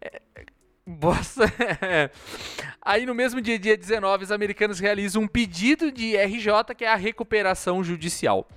[0.02, 0.22] É,
[0.86, 1.44] Bosta.
[2.82, 6.88] Aí no mesmo dia, dia 19, os americanos realizam um pedido de RJ, que é
[6.88, 8.50] a recuperação judicial.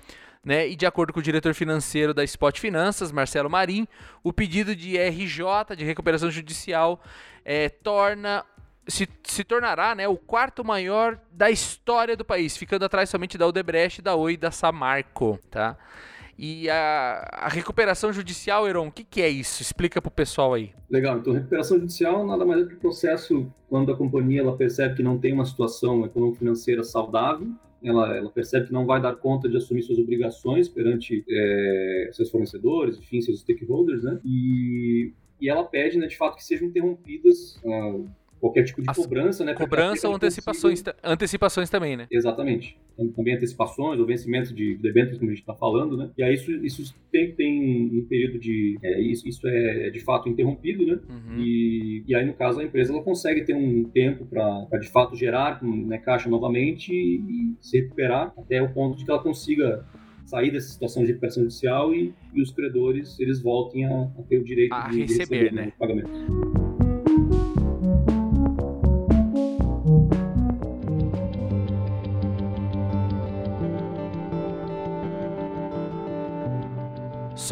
[0.43, 0.67] Né?
[0.67, 3.87] E de acordo com o diretor financeiro da Spot Finanças, Marcelo Marim,
[4.25, 7.01] o pedido de RJ, de recuperação judicial,
[7.45, 8.45] é, torna
[8.87, 13.47] se, se tornará né, o quarto maior da história do país, ficando atrás somente da
[13.47, 15.77] Odebrecht, da Oi e da Samarco, tá?
[16.39, 19.63] E a, a recuperação judicial, Heron, o que, que, é isso?
[19.63, 20.71] Explica para o pessoal aí.
[20.91, 24.57] Legal, então recuperação judicial nada mais é do que o processo quando a companhia ela
[24.57, 27.49] percebe que não tem uma situação econômico-financeira saudável,
[27.83, 32.31] ela, ela, percebe que não vai dar conta de assumir suas obrigações perante é, seus
[32.31, 34.21] fornecedores, enfim, seus stakeholders, né?
[34.25, 38.09] E, e ela pede, né, de fato, que sejam interrompidas uh,
[38.43, 39.55] qualquer tipo de As cobrança, né?
[39.55, 42.09] Cobrança ou antecipações, antecipações também, né?
[42.11, 42.77] Exatamente.
[43.15, 46.11] Também antecipações ou vencimento de debêntures, como a gente está falando, né?
[46.19, 48.77] E aí isso, isso tem, tem um período de...
[48.83, 50.99] É, isso, isso é de fato interrompido, né?
[51.09, 51.39] Uhum.
[51.39, 55.15] E, e aí, no caso, a empresa ela consegue ter um tempo para de fato
[55.15, 59.87] gerar né, caixa novamente e, e se recuperar até o ponto de que ela consiga
[60.27, 64.39] sair dessa situação de recuperação judicial e, e os credores eles voltem a, a ter
[64.39, 65.73] o direito a de, receber, de receber né?
[65.77, 66.62] o pagamento.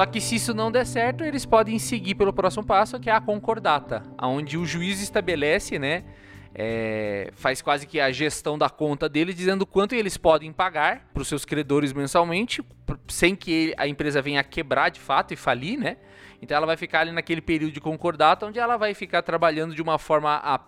[0.00, 3.12] Só que se isso não der certo, eles podem seguir pelo próximo passo, que é
[3.12, 6.04] a concordata, onde o juiz estabelece, né,
[6.54, 11.20] é, faz quase que a gestão da conta deles, dizendo quanto eles podem pagar para
[11.20, 12.64] os seus credores mensalmente,
[13.08, 15.98] sem que a empresa venha quebrar de fato e falir, né?
[16.40, 19.82] Então ela vai ficar ali naquele período de concordata, onde ela vai ficar trabalhando de
[19.82, 20.58] uma forma a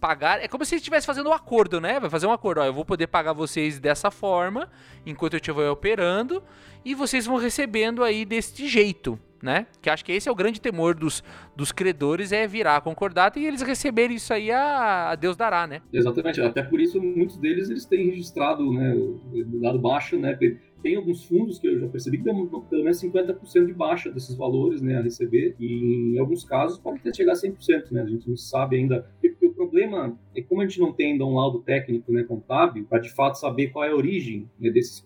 [0.00, 0.42] pagar.
[0.42, 2.00] É como se estivesse fazendo um acordo, né?
[2.00, 2.60] Vai fazer um acordo.
[2.60, 4.68] Ó, eu vou poder pagar vocês dessa forma
[5.04, 6.42] enquanto eu estiver operando
[6.84, 9.66] e vocês vão recebendo aí deste jeito, né?
[9.80, 11.22] Que acho que esse é o grande temor dos,
[11.56, 15.66] dos credores é virar a concordata e eles receberem isso aí a, a Deus dará,
[15.66, 15.82] né?
[15.92, 16.40] Exatamente.
[16.40, 20.38] Até por isso muitos deles eles têm registrado, né, do lado baixo, né?
[20.82, 24.34] Tem alguns fundos que eu já percebi que dão pelo menos 50% de baixa desses
[24.34, 28.02] valores né, a receber, e em alguns casos pode até chegar a 100%, né?
[28.02, 29.06] A gente não sabe ainda.
[29.20, 32.86] Porque o problema é como a gente não tem ainda um laudo técnico né, contábil
[32.86, 35.00] para de fato saber qual é a origem né, desses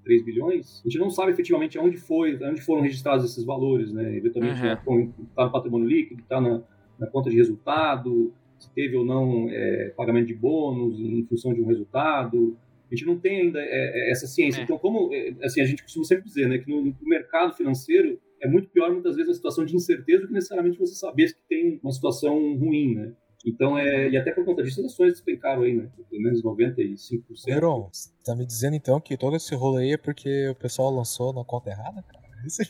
[0.00, 4.16] 43 bilhões, a gente não sabe efetivamente onde foi, onde foram registrados esses valores, né?
[4.16, 5.12] Eventualmente está uhum.
[5.34, 6.62] Tá no patrimônio líquido, está na,
[6.98, 11.60] na, conta de resultado, se teve ou não é, pagamento de bônus em função de
[11.60, 12.56] um resultado.
[12.90, 14.60] A gente não tem ainda é, é essa ciência.
[14.60, 14.64] É.
[14.64, 18.18] Então, como é, assim, a gente costuma sempre dizer, né, que no, no, mercado financeiro
[18.40, 21.40] é muito pior muitas vezes a situação de incerteza do que necessariamente você saber que
[21.48, 23.12] tem uma situação ruim, né?
[23.44, 25.88] Então, é, e até por conta disso, as ações despencaram aí, né?
[26.10, 27.48] Pelo menos 95%.
[27.48, 30.90] Heron, você tá me dizendo então que todo esse rolê aí é porque o pessoal
[30.90, 32.20] lançou na conta errada, cara?
[32.46, 32.64] Você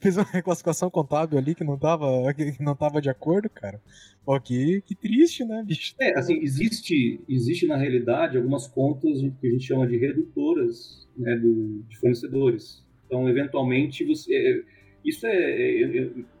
[0.00, 3.80] fez uma reclassificação contábil ali que não tava, que não tava de acordo, cara.
[4.24, 5.94] Pô, que, que triste, né, bicho?
[6.00, 11.36] É, assim, existe, existe na realidade algumas contas que a gente chama de redutoras né,
[11.36, 12.84] do, de fornecedores.
[13.06, 14.34] Então, eventualmente, você.
[14.34, 14.62] É,
[15.04, 15.82] isso é.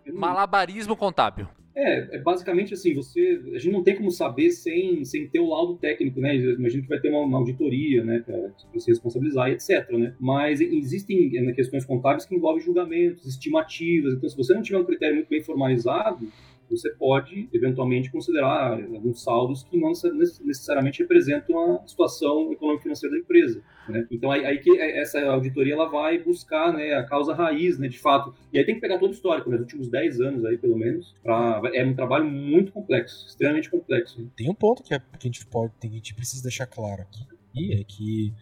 [0.06, 1.46] é Malabarismo contábil.
[1.76, 5.48] É, é, basicamente assim, você, a gente não tem como saber sem, sem ter o
[5.48, 6.36] laudo técnico, né?
[6.36, 10.14] Imagina que vai ter uma, uma auditoria, né, para se responsabilizar e etc, né?
[10.20, 14.84] Mas existem né, questões contábeis que envolvem julgamentos, estimativas, então se você não tiver um
[14.84, 16.28] critério muito bem formalizado,
[16.70, 23.62] você pode eventualmente considerar alguns saldos que não necessariamente representam a situação econômico-financeira da empresa.
[23.88, 24.06] Né?
[24.10, 27.98] Então aí, aí, que essa auditoria ela vai buscar né, a causa raiz, né, de
[27.98, 28.34] fato.
[28.52, 31.14] E aí tem que pegar todo o histórico, né, últimos 10 anos aí pelo menos.
[31.22, 34.20] Pra, é um trabalho muito complexo, extremamente complexo.
[34.20, 34.28] Né?
[34.36, 37.72] Tem um ponto que a gente pode, que a gente precisa deixar claro aqui, e
[37.74, 38.32] é que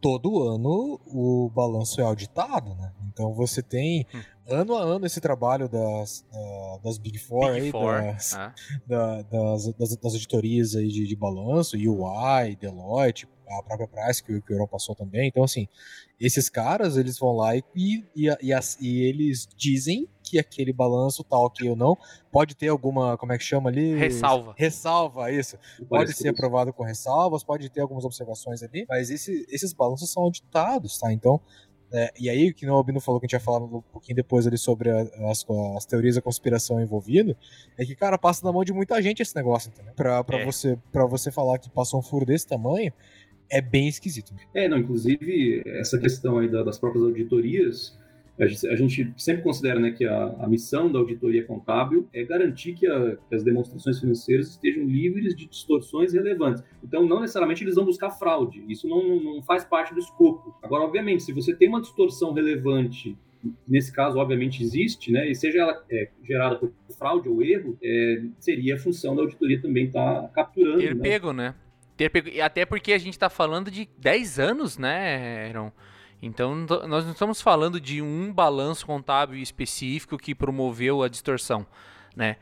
[0.00, 2.92] todo ano o balanço é auditado, né?
[3.12, 4.20] Então você tem hum.
[4.46, 6.24] ano a ano esse trabalho das,
[6.82, 8.00] das Big Four, Big aí, Four.
[8.02, 8.54] Das, ah.
[8.86, 14.40] da, das, das, das, auditorias aí de, de balanço, UI, Deloitte, a própria Price que,
[14.40, 15.28] que o Euron passou também.
[15.28, 15.66] Então, assim,
[16.20, 21.48] esses caras, eles vão lá e, e, e, e, eles dizem que aquele balanço tal
[21.48, 21.96] tá que ou não
[22.30, 23.96] pode ter alguma, como é que chama ali?
[23.96, 24.54] Ressalva.
[24.56, 25.56] Ressalva, isso.
[25.88, 30.22] Pode ser aprovado com ressalvas, pode ter algumas observações ali, mas esse, esses balanços são
[30.24, 31.12] auditados, tá?
[31.12, 31.40] Então,
[31.90, 34.46] é, e aí, que o Albino falou que a gente ia falar um pouquinho depois
[34.46, 35.44] ali sobre a, as,
[35.76, 37.36] as, teorias da conspiração envolvida,
[37.78, 39.94] é que, cara, passa na mão de muita gente esse negócio, entendeu?
[39.94, 40.44] Pra, pra, é.
[40.44, 42.92] você, pra você falar que passou um furo desse tamanho,
[43.50, 44.34] é bem esquisito.
[44.54, 47.98] É, não, inclusive, essa questão aí das próprias auditorias,
[48.38, 52.22] A gente, a gente sempre considera né, que a, a, missão da auditoria contábil é
[52.22, 56.62] garantir que, a, que, as demonstrações financeiras estejam livres de distorções relevantes.
[56.82, 60.56] Então, não necessariamente eles vão buscar fraude, isso não, não faz parte do escopo.
[60.62, 63.16] Agora, obviamente, se você tem uma distorção relevante
[63.66, 65.28] nesse caso, obviamente, existe, né?
[65.28, 69.60] E seja ela é, gerada por fraude ou erro, é, seria a função da auditoria
[69.60, 70.78] também estar tá capturando.
[70.78, 71.02] Ter né?
[71.02, 71.54] pego, né?
[71.96, 72.28] Ter pego.
[72.28, 75.72] E até porque a gente está falando de 10 anos, né, Aaron?
[76.20, 81.66] Então, nós não estamos falando de um balanço contábil específico que promoveu a distorção,
[82.16, 82.36] né?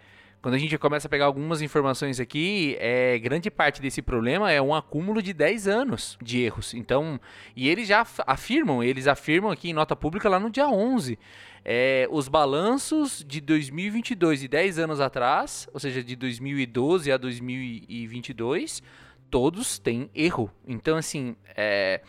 [0.47, 4.63] Quando a gente começa a pegar algumas informações aqui, é, grande parte desse problema é
[4.63, 6.73] um acúmulo de 10 anos de erros.
[6.73, 7.19] Então,
[7.57, 11.19] e eles já afirmam, eles afirmam aqui em nota pública lá no dia 11,
[11.65, 18.85] é, os balanços de 2022 e 10 anos atrás, ou seja, de 2012 a 2022,
[19.29, 20.49] todos têm erro.
[20.65, 22.03] Então, assim, é,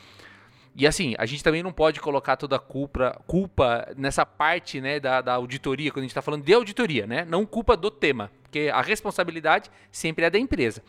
[0.77, 4.99] e assim, a gente também não pode colocar toda a culpa, culpa nessa parte né,
[4.99, 7.25] da, da auditoria, quando a gente está falando de auditoria, né?
[7.25, 10.81] Não culpa do tema, porque a responsabilidade sempre é da empresa.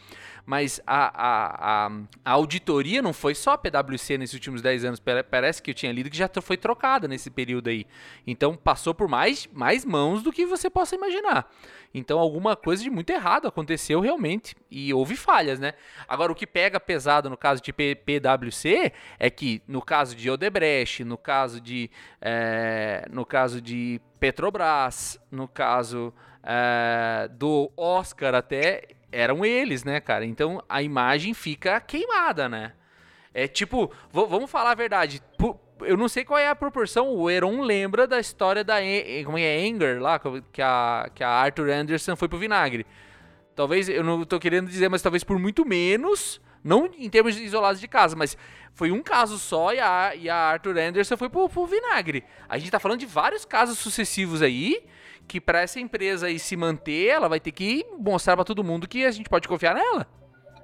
[0.47, 1.91] Mas a, a, a,
[2.25, 5.93] a auditoria não foi só a PwC nesses últimos 10 anos, parece que eu tinha
[5.93, 7.87] lido que já foi trocada nesse período aí.
[8.27, 11.51] Então passou por mais, mais mãos do que você possa imaginar.
[11.93, 15.75] Então alguma coisa de muito errado aconteceu realmente e houve falhas, né?
[16.07, 21.05] Agora o que pega pesado no caso de PwC é que no caso de Odebrecht,
[21.05, 21.91] no caso de,
[22.23, 30.25] é, no caso de Petrobras, no caso é, do Oscar até, eram eles, né, cara?
[30.25, 32.73] Então a imagem fica queimada, né?
[33.33, 35.23] É tipo, vamos falar a verdade.
[35.81, 37.09] Eu não sei qual é a proporção.
[37.09, 38.77] O Heron lembra da história da
[39.25, 40.21] como é Anger lá,
[40.53, 42.85] que a, que a Arthur Anderson foi pro vinagre.
[43.55, 46.41] Talvez, eu não tô querendo dizer, mas talvez por muito menos.
[46.65, 48.37] Não em termos isolados de casa, mas
[48.75, 52.25] foi um caso só e a, e a Arthur Anderson foi pro, pro vinagre.
[52.49, 54.85] A gente tá falando de vários casos sucessivos aí
[55.29, 58.89] que para essa empresa aí se manter, ela vai ter que mostrar para todo mundo
[58.89, 60.07] que a gente pode confiar nela.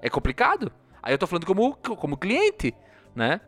[0.00, 0.72] É complicado.
[1.02, 2.74] Aí eu tô falando como, como cliente,
[3.14, 3.40] né?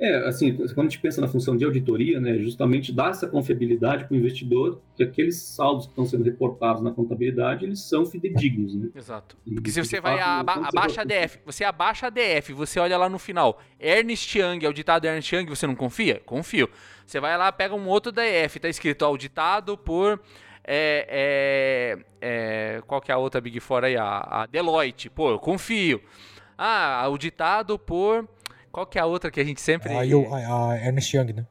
[0.00, 4.04] É, assim, quando a gente pensa na função de auditoria, né, justamente dá essa confiabilidade
[4.04, 8.76] para o investidor que aqueles saldos que estão sendo reportados na contabilidade, eles são fidedignos,
[8.76, 8.90] né?
[8.94, 9.36] Exato.
[9.52, 13.08] Porque se você vai aba abaixa a DF, você abaixa a DF, você olha lá
[13.08, 16.22] no final, Ernest Young, auditado Ernest Young, você não confia?
[16.24, 16.70] Confio.
[17.08, 20.20] Você vai lá, pega um outro DF, tá escrito auditado por...
[20.70, 23.96] É, é, é, qual que é a outra Big Four aí?
[23.96, 25.08] A, a Deloitte.
[25.08, 26.02] Pô, eu confio.
[26.58, 28.28] Ah, auditado por
[28.70, 29.90] qual que é a outra que a gente sempre.
[29.90, 31.46] A, a, a Ernest Young, né?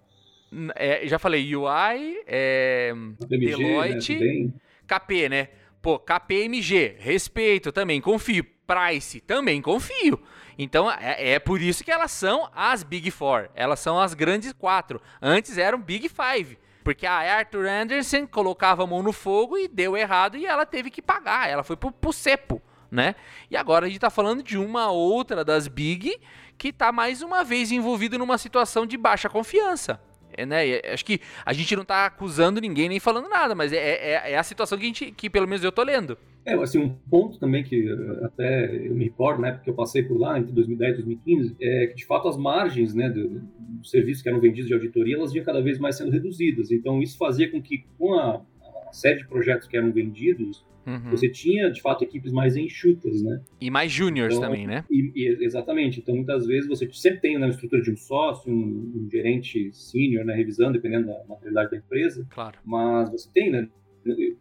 [0.75, 2.93] É, já falei UI, é,
[3.27, 4.51] Deloitte, né?
[4.85, 5.47] KP, né?
[5.81, 8.45] Pô, KPMG, respeito também, confio.
[8.67, 10.21] Price, também confio.
[10.57, 13.49] Então é, é, por isso que elas são as Big Four.
[13.55, 15.01] Elas são as grandes quatro.
[15.21, 16.59] Antes eram Big Five.
[16.83, 20.89] Porque a Arthur Anderson colocava a mão no fogo e deu errado e ela teve
[20.89, 21.49] que pagar.
[21.49, 23.15] Ela foi pro, pro cepo, né?
[23.51, 26.17] E agora a gente tá falando de uma outra das Big
[26.57, 30.01] que está mais uma vez envolvido numa situação de baixa confiança.
[30.37, 30.63] É, né?
[30.93, 34.37] Acho que a gente não está acusando ninguém nem falando nada, mas é, é, é,
[34.37, 36.17] a situação que, gente, que pelo menos eu estou lendo.
[36.47, 37.89] É, assim, um ponto também que
[38.23, 41.87] até eu me recordo, né, porque eu passei por lá entre 2010 e 2015, é
[41.87, 45.33] que de fato as margens, né, do, do serviço que eram vendidos de auditoria, elas
[45.33, 46.71] vinham cada vez mais sendo reduzidas.
[46.71, 48.41] Então isso fazia com que com a,
[48.87, 51.11] a série de projetos que eram vendidos, Uhum.
[51.11, 53.41] Você tinha, de fato, equipes mais enxutas, né?
[53.59, 54.85] E mais júniores então, também, né?
[54.89, 55.99] E, e, exatamente.
[55.99, 59.69] Então, muitas vezes, você sempre tem né, uma estrutura de um sócio, um, um gerente
[59.73, 62.25] sênior, né, revisando, dependendo da materialidade da empresa.
[62.29, 62.57] Claro.
[62.63, 63.67] Mas você tem, né,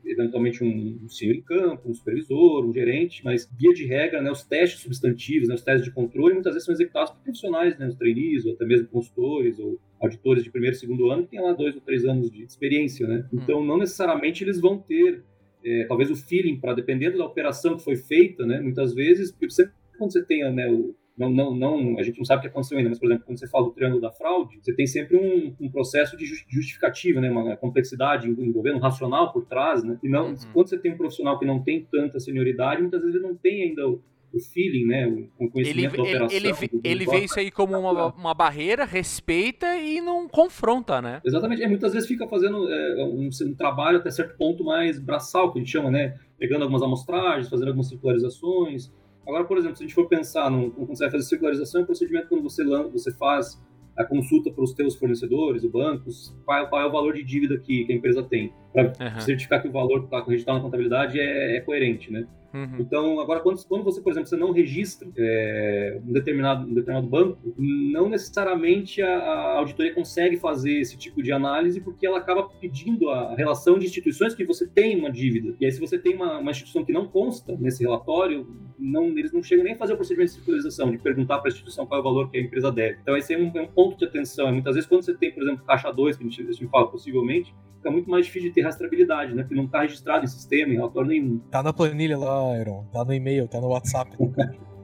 [0.05, 4.31] eventualmente um, um senhor em campo, um supervisor, um gerente, mas via de regra, né,
[4.31, 7.89] os testes substantivos, né, os testes de controle, muitas vezes são executados por profissionais, né,
[7.89, 11.41] os trainees, ou até mesmo consultores, ou auditores de primeiro e segundo ano, que têm
[11.41, 13.27] lá dois ou três anos de experiência, né?
[13.33, 13.39] Hum.
[13.43, 15.23] Então, não necessariamente eles vão ter
[15.65, 18.61] é, talvez o feeling para dependendo da operação que foi feita, né?
[18.61, 22.25] Muitas vezes, porque você, quando você tem né, o, não, não, não, a gente não
[22.25, 24.59] sabe o que aconteceu ainda, mas, por exemplo, quando você fala do triângulo da fraude,
[24.61, 29.47] você tem sempre um, um processo de justificativa, né, uma complexidade envolvendo um racional por
[29.47, 30.37] trás, né, e não, uhum.
[30.53, 33.63] quando você tem um profissional que não tem tanta senioridade, muitas vezes ele não tem
[33.63, 35.07] ainda o, o feeling, né,
[35.39, 36.37] o conhecimento ele, da operação.
[36.37, 41.23] Ele, ele, ele vê isso aí como uma, uma barreira, respeita e não confronta, né?
[41.25, 41.63] Exatamente.
[41.63, 45.59] É, muitas vezes fica fazendo é, um, um, trabalho até certo ponto mais braçal, que
[45.59, 46.15] a gente chama, né?
[46.39, 48.93] Pegando algumas amostragens, fazendo algumas circularizações.
[49.27, 51.85] Agora, por exemplo, se a gente for pensar num, quando você vai fazer circularização, é
[51.85, 53.61] um procedimento quando você, você faz
[53.97, 57.59] a consulta para os teus fornecedores, os bancos, qual, qual, é o valor de dívida
[57.59, 59.21] que, que a empresa tem, para uhum.
[59.21, 62.27] certificar que o valor que está registrado na contabilidade é, é coerente, né?
[62.53, 62.77] Uhum.
[62.79, 67.07] Então, agora, quando, quando você, por exemplo, você não registra é, um, determinado, um determinado
[67.07, 72.49] banco, não necessariamente a, a, auditoria consegue fazer esse tipo de análise porque ela acaba
[72.61, 75.55] pedindo a relação de instituições que você tem uma dívida.
[75.61, 78.47] E aí, se você tem uma, uma instituição que não consta nesse relatório,
[78.79, 81.53] não, eles não chegam nem a fazer o procedimento de circularização, de perguntar para a
[81.53, 82.99] instituição qual é o valor que a empresa deve.
[83.03, 84.49] Então, esse é um, é um ponto de atenção.
[84.49, 86.71] E muitas vezes, quando você tem, por exemplo, caixa 2, que a gente, a gente
[86.71, 87.55] fala possivelmente,
[87.87, 89.43] fica muito mais difícil de ter rastreabilidade, né?
[89.43, 91.39] Porque não está registrado em sistema, em relatório nenhum.
[91.51, 92.85] Tá na planilha lá, Aaron.
[92.93, 94.11] Tá no e-mail, tá no WhatsApp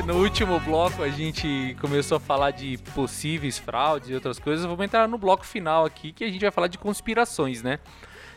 [0.00, 4.82] no último bloco a gente começou a falar de possíveis fraudes e outras coisas, vamos
[4.84, 7.78] entrar no bloco final aqui que a gente vai falar de conspirações, né?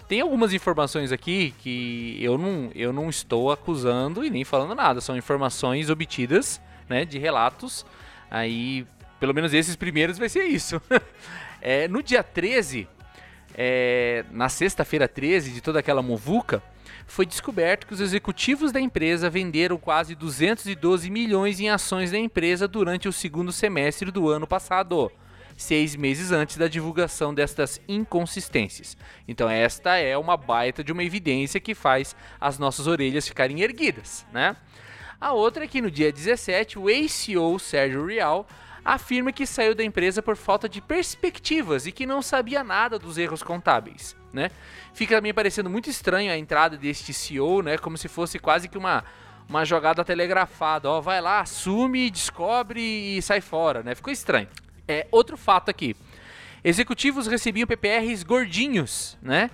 [0.07, 4.99] Tem algumas informações aqui que eu não, eu não estou acusando e nem falando nada,
[4.99, 7.85] são informações obtidas, né, de relatos.
[8.29, 8.85] Aí,
[9.19, 10.79] pelo menos esses primeiros vai ser isso.
[11.61, 12.87] é, no dia 13,
[13.55, 16.61] é, na sexta-feira 13 de toda aquela muvuca,
[17.07, 22.67] foi descoberto que os executivos da empresa venderam quase 212 milhões em ações da empresa
[22.67, 25.11] durante o segundo semestre do ano passado,
[25.57, 28.97] seis meses antes da divulgação destas inconsistências.
[29.27, 34.25] Então, esta é uma baita de uma evidência que faz as nossas orelhas ficarem erguidas,
[34.31, 34.55] né?
[35.19, 38.45] A outra é que no dia 17, o ACO Sérgio Real
[38.85, 43.17] afirma que saiu da empresa por falta de perspectivas e que não sabia nada dos
[43.17, 44.51] erros contábeis, né?
[44.93, 47.79] Fica também parecendo muito estranho a entrada deste CEO, né?
[47.79, 49.03] Como se fosse quase que uma,
[49.49, 50.87] uma jogada telegrafada.
[50.87, 53.95] Ó, vai lá, assume, descobre e sai fora, né?
[53.95, 54.47] Ficou estranho.
[54.87, 55.95] É, outro fato aqui.
[56.63, 59.49] Executivos recebiam PPRs gordinhos, né?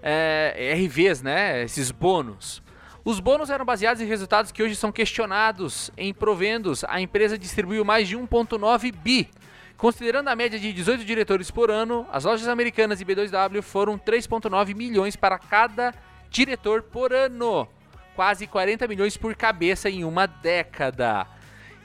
[0.00, 1.64] É, RVs, né?
[1.64, 2.62] Esses bônus.
[3.08, 6.84] Os bônus eram baseados em resultados que hoje são questionados em provendos.
[6.84, 9.30] A empresa distribuiu mais de 1,9 bi
[9.78, 14.74] Considerando a média de 18 diretores por ano, as lojas americanas e B2W foram 3,9
[14.74, 15.94] milhões para cada
[16.28, 17.66] diretor por ano.
[18.14, 21.26] Quase 40 milhões por cabeça em uma década.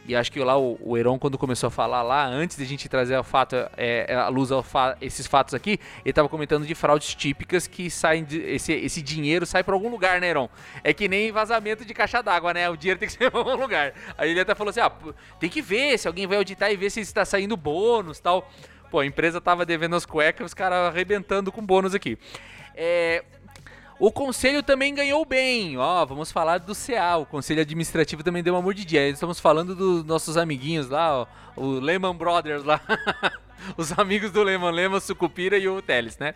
[0.05, 2.65] E acho que lá o, o Heron, quando começou a falar lá, antes de a
[2.65, 6.27] gente trazer a, fato, é, é a luz a fa esses fatos aqui, ele estava
[6.27, 10.27] comentando de fraudes típicas que saem de, esse, esse dinheiro sai para algum lugar, né,
[10.27, 10.49] Heron?
[10.83, 12.69] É que nem vazamento de caixa d'água, né?
[12.69, 13.93] O dinheiro tem que ser para algum lugar.
[14.17, 14.91] Aí ele até falou assim: ah,
[15.39, 18.49] tem que ver se alguém vai auditar e ver se está saindo bônus tal.
[18.91, 22.17] Pô, a empresa tava devendo as cuecas, os caras arrebentando com bônus aqui.
[22.75, 23.23] É,
[24.05, 25.77] o conselho também ganhou bem.
[25.77, 27.15] Ó, vamos falar do CA.
[27.15, 29.07] O conselho administrativo também deu uma mordidinha.
[29.07, 32.81] Estamos falando dos nossos amiguinhos lá, ó, o Lehman Brothers lá.
[33.77, 36.35] Os amigos do Lehman, Lehman, Sucupira e o Teles, né?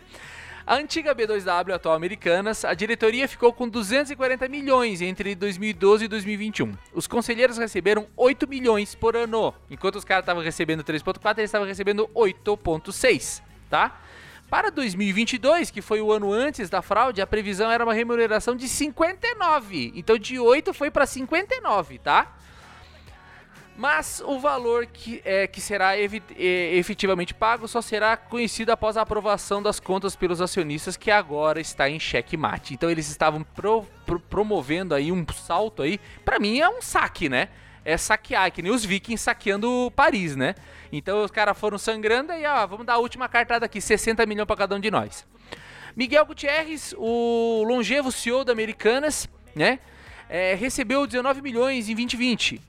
[0.66, 6.72] A antiga B2W, atual Americanas, a diretoria ficou com 240 milhões entre 2012 e 2021.
[6.94, 11.66] Os conselheiros receberam 8 milhões por ano, enquanto os caras estavam recebendo 3.4, eles estavam
[11.66, 14.00] recebendo 8.6, tá?
[14.50, 18.66] Para 2022, que foi o ano antes da fraude, a previsão era uma remuneração de
[18.66, 19.92] 59.
[19.94, 22.34] Então de 8 foi para 59, tá?
[23.76, 26.02] Mas o valor que, é, que será é,
[26.74, 31.88] efetivamente pago só será conhecido após a aprovação das contas pelos acionistas, que agora está
[31.88, 32.74] em xeque-mate.
[32.74, 36.00] Então eles estavam pro, pro, promovendo aí um salto aí.
[36.24, 37.50] Para mim é um saque, né?
[37.88, 40.54] É saquear, que nem os vikings saqueando Paris, né?
[40.92, 44.46] Então os caras foram sangrando e ó, vamos dar a última cartada aqui, 60 milhões
[44.46, 45.26] para cada um de nós.
[45.96, 49.26] Miguel Gutierrez, o longevo CEO da Americanas,
[49.56, 49.78] né?
[50.28, 52.60] É, recebeu 19 milhões em 2020.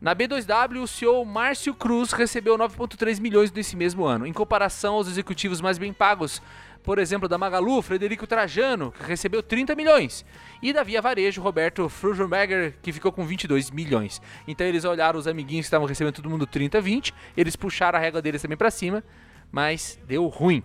[0.00, 4.26] Na B2W, o CEO Márcio Cruz recebeu 9,3 milhões nesse mesmo ano.
[4.26, 6.42] Em comparação aos executivos mais bem pagos,
[6.86, 10.24] por exemplo, da Magalu, Frederico Trajano, que recebeu 30 milhões,
[10.62, 14.22] e da Via Varejo, Roberto Frugenberger, que ficou com 22 milhões.
[14.46, 18.00] Então eles olharam os amiguinhos que estavam recebendo todo mundo 30, 20, eles puxaram a
[18.00, 19.02] régua deles também para cima,
[19.50, 20.62] mas deu ruim.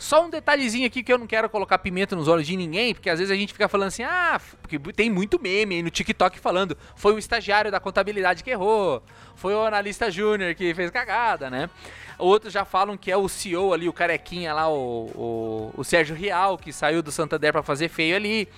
[0.00, 3.10] Só um detalhezinho aqui que eu não quero colocar pimenta nos olhos de ninguém, porque
[3.10, 6.40] às vezes a gente fica falando assim, ah, porque tem muito meme aí no TikTok
[6.40, 9.02] falando, foi o estagiário da contabilidade que errou,
[9.36, 11.68] foi o analista júnior que fez cagada, né?
[12.18, 16.16] Outros já falam que é o CEO ali, o carequinha lá, o, o, o Sérgio
[16.16, 18.48] Real, que saiu do Santander para fazer feio ali.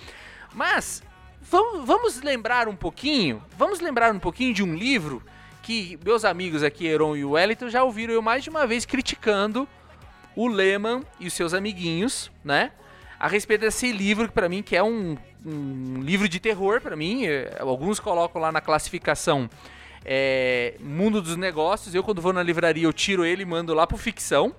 [0.53, 1.03] Mas
[1.41, 5.21] vamos, vamos lembrar um pouquinho, vamos lembrar um pouquinho de um livro
[5.61, 8.85] que meus amigos aqui, Heron e o Wellington, já ouviram eu mais de uma vez
[8.85, 9.67] criticando
[10.35, 12.71] o Lehman e os seus amiguinhos, né?
[13.19, 16.95] A respeito desse livro que para mim que é um, um livro de terror para
[16.95, 17.25] mim.
[17.25, 19.49] É, alguns colocam lá na classificação
[20.03, 21.95] é, mundo dos negócios.
[21.95, 24.53] Eu quando vou na livraria eu tiro ele e mando lá pro ficção,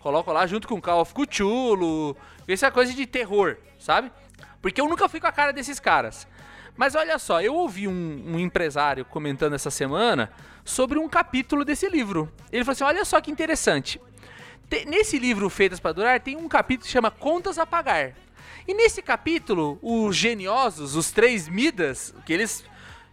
[0.00, 2.16] Coloco lá junto com Call of Cthulhu.
[2.48, 4.10] Isso é coisa de terror, sabe?
[4.62, 6.26] Porque eu nunca fui com a cara desses caras.
[6.74, 10.32] Mas olha só, eu ouvi um, um, empresário comentando essa semana
[10.64, 12.32] sobre um capítulo desse livro.
[12.50, 14.00] Ele falou assim: olha só que interessante.
[14.86, 18.14] Nesse livro Feitas para Durar, tem um capítulo que chama Contas a Pagar.
[18.66, 22.64] E nesse capítulo, os geniosos, os três Midas, que eles.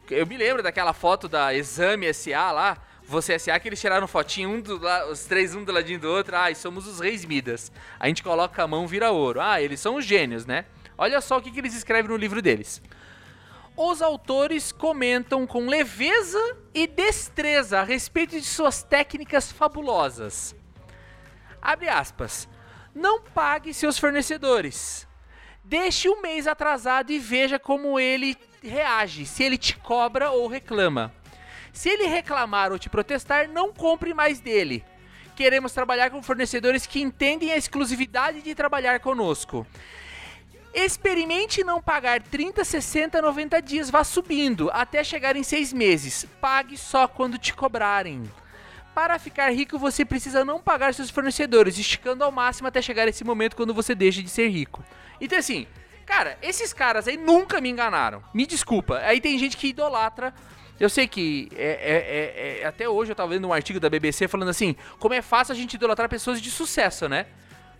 [0.10, 4.49] Eu me lembro daquela foto da Exame SA lá, você SA, que eles tiraram fotinho,
[4.49, 4.80] um do,
[5.10, 6.36] os três um do ladinho do outro.
[6.36, 7.72] Ah, e somos os reis Midas.
[7.99, 9.41] A gente coloca a mão, vira ouro.
[9.41, 10.66] Ah, eles são os gênios, né?
[10.97, 12.82] Olha só o que, que eles escrevem no livro deles.
[13.76, 20.55] Os autores comentam com leveza e destreza a respeito de suas técnicas fabulosas.
[21.62, 22.47] Abre aspas.
[22.93, 25.08] Não pague seus fornecedores.
[25.64, 31.14] Deixe o mês atrasado e veja como ele reage, se ele te cobra ou reclama.
[31.74, 34.84] Se ele reclamar ou te protestar, não compre mais dele.
[35.36, 39.68] Queremos trabalhar com fornecedores que entendem a exclusividade de trabalhar conosco.
[40.74, 46.26] Experimente não pagar 30, 60, 90 dias, vá subindo até chegar em 6 meses.
[46.41, 48.24] Pague só quando te cobrarem.
[48.98, 53.24] Para ficar rico, você precisa não pagar seus fornecedores, esticando ao máximo até chegar esse
[53.24, 54.84] momento quando você deixa de ser rico.
[55.22, 55.68] Então, assim,
[56.04, 58.24] cara, esses caras aí nunca me enganaram.
[58.34, 58.98] Me desculpa.
[59.04, 60.34] Aí tem gente que idolatra.
[60.80, 63.88] Eu sei que é, é, é, é até hoje eu tava vendo um artigo da
[63.88, 67.28] BBC falando assim: como é fácil a gente idolatrar pessoas de sucesso, né?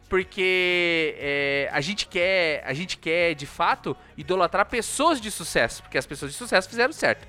[0.10, 5.98] porque é, a gente quer, a gente quer de fato idolatrar pessoas de sucesso, porque
[5.98, 7.28] as pessoas de sucesso fizeram certo.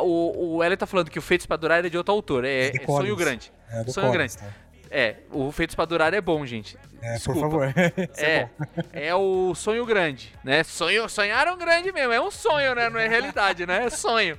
[0.00, 2.68] O, o Ellen tá falando que o Feitos pra Durar é de outro autor, é,
[2.68, 3.52] é, é Sonho Grande.
[3.70, 4.52] É do Sonho Collins, Grande.
[4.52, 4.70] Tá?
[4.90, 6.76] É, o Feitos pra Durar é bom, gente.
[7.00, 7.40] É, Desculpa.
[7.40, 7.74] por favor.
[8.18, 8.48] é,
[8.92, 10.64] é, é, o sonho grande, né?
[10.64, 12.90] Sonho, sonharam grande mesmo, é um sonho, né?
[12.90, 13.84] Não é realidade, né?
[13.84, 14.36] É sonho.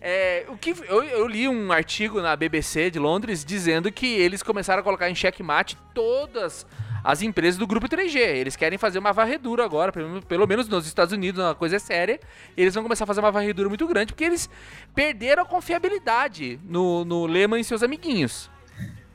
[0.00, 4.42] É, o que eu, eu, li um artigo na BBC de Londres dizendo que eles
[4.42, 6.66] começaram a colocar em xeque-mate todas
[7.02, 8.16] as empresas do grupo 3G.
[8.16, 9.92] Eles querem fazer uma varredura agora,
[10.26, 12.20] pelo, menos nos Estados Unidos, uma coisa é séria.
[12.56, 14.48] Eles vão começar a fazer uma varredura muito grande porque eles
[14.94, 18.50] perderam a confiabilidade no, no Lehman e seus amiguinhos.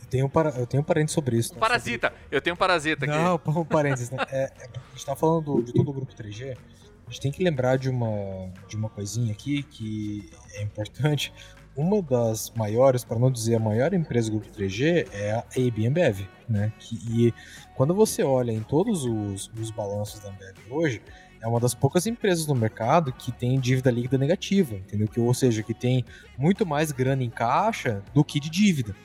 [0.02, 1.54] Eu tenho, para, eu tenho um parênteses sobre isso.
[1.54, 1.60] Né?
[1.60, 2.08] Parasita.
[2.08, 2.24] Sobre...
[2.32, 3.16] Eu tenho um parasita aqui.
[3.16, 4.12] Não, um parênteses.
[4.12, 4.18] Né?
[4.30, 6.56] É, é, a gente tá falando do, de todo o grupo 3G.
[7.06, 11.34] A gente tem que lembrar de uma, de uma coisinha aqui que é importante.
[11.76, 16.28] Uma das maiores, para não dizer a maior empresa do grupo 3G, é a Ambev,
[16.48, 16.72] né?
[16.78, 17.34] Que, e
[17.76, 21.02] quando você olha em todos os, os balanços da Ambev hoje,
[21.42, 25.08] é uma das poucas empresas no mercado que tem dívida líquida negativa, entendeu?
[25.08, 26.06] Que, ou seja, que tem
[26.38, 28.96] muito mais grana em caixa do que de dívida.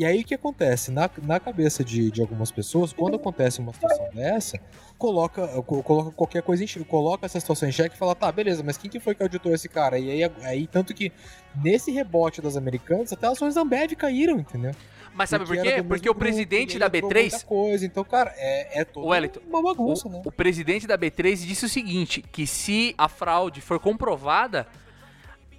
[0.00, 0.90] E aí o que acontece?
[0.90, 4.58] Na, na cabeça de, de algumas pessoas, quando acontece uma situação dessa,
[4.96, 8.78] coloca, coloca qualquer coisa em coloca essa situação em xeque e fala, tá, beleza, mas
[8.78, 9.98] quem que foi que auditou esse cara?
[9.98, 11.12] E aí, aí tanto que
[11.54, 14.72] nesse rebote das americanas, até as ações da Ambev caíram, entendeu?
[15.12, 15.82] Mas sabe por quê?
[15.82, 17.44] Porque o presidente da B3.
[17.44, 17.84] Coisa.
[17.84, 20.22] Então, cara, é, é todo Wellington, uma bagunça, o, né?
[20.24, 24.66] O presidente da B3 disse o seguinte: que se a fraude for comprovada,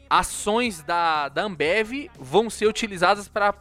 [0.09, 3.53] ações da, da Ambev vão ser utilizadas para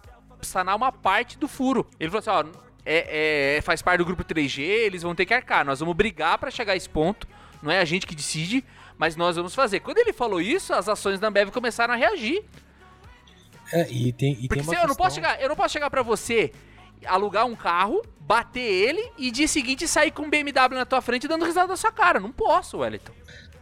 [0.47, 1.87] sanar uma parte do furo.
[1.99, 5.35] Ele falou assim: ó, é, é, faz parte do grupo 3G, eles vão ter que
[5.35, 5.65] arcar.
[5.65, 7.27] Nós vamos brigar para chegar a esse ponto.
[7.63, 8.65] Não é a gente que decide,
[8.97, 9.81] mas nós vamos fazer.
[9.81, 12.43] Quando ele falou isso, as ações da Ambev começaram a reagir.
[13.73, 16.03] É, e tem, e Porque tem eu, não posso chegar, eu não posso chegar para
[16.03, 16.53] você,
[17.07, 21.29] alugar um carro, bater ele e dia seguinte sair com um BMW na tua frente
[21.29, 22.19] dando risada na sua cara.
[22.19, 23.13] Não posso, Wellington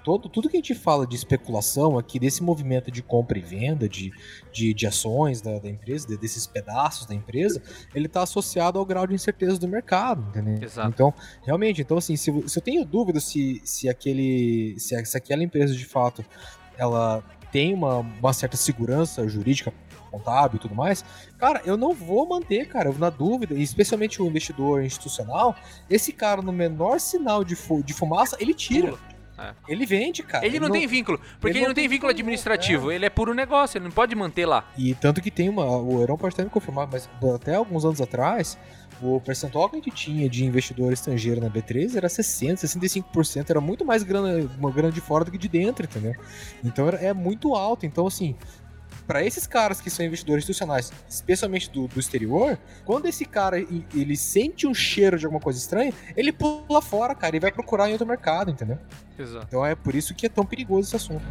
[0.08, 3.86] todo, tudo que a gente fala de especulação aqui, desse movimento de compra e venda
[3.86, 4.10] de,
[4.50, 7.62] de, de ações da, da empresa, de, desses pedaços da empresa,
[7.94, 10.62] ele está associado ao grau de incerteza do mercado, entendeu?
[10.62, 10.88] Exato.
[10.88, 11.12] Então,
[11.44, 15.74] realmente, então assim, se, se eu tenho dúvida se, se, aquele, se, se aquela empresa
[15.74, 16.24] de fato
[16.78, 19.74] ela tem uma, uma certa segurança jurídica
[20.10, 21.04] contábil e tudo mais,
[21.36, 25.54] cara, eu não vou manter, cara, na dúvida, especialmente o investidor institucional,
[25.90, 28.92] esse cara no menor sinal de, fu de fumaça, ele tira.
[28.92, 29.17] Pula.
[29.38, 29.54] É.
[29.68, 30.44] Ele vende, cara.
[30.44, 32.96] Ele, ele não, não, tem vínculo, porque ele, ele não, tem vínculo administrativo, é.
[32.96, 34.68] ele é puro negócio, ele não pode manter lá.
[34.76, 38.00] E tanto que tem uma, o Heron pode até me confirmar, mas até alguns anos
[38.00, 38.58] atrás,
[39.00, 43.60] o percentual que a gente tinha de investidor estrangeiro na B3 era 60%, 65%, era
[43.60, 46.14] muito mais grana, uma grana de fora do que de dentro, entendeu?
[46.64, 48.34] Então é muito alto, então assim,
[49.08, 54.16] para esses caras que são investidores institucionais, especialmente do, do, exterior, quando esse cara ele
[54.16, 57.92] sente um cheiro de alguma coisa estranha, ele pula fora, cara, e vai procurar em
[57.92, 58.78] outro mercado, entendeu?
[59.18, 59.46] Exato.
[59.48, 61.24] Então é por isso que é tão perigoso esse assunto.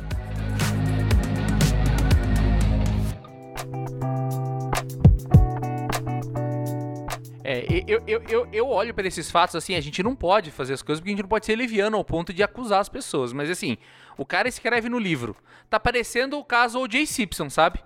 [7.88, 10.82] Eu, eu, eu, eu olho para esses fatos assim, a gente não pode fazer as
[10.82, 13.32] coisas porque a gente não pode ser leviano ao ponto de acusar as pessoas.
[13.32, 13.78] Mas assim,
[14.18, 15.36] o cara escreve no livro.
[15.70, 17.06] Tá parecendo o caso O.J.
[17.06, 17.80] Simpson, sabe?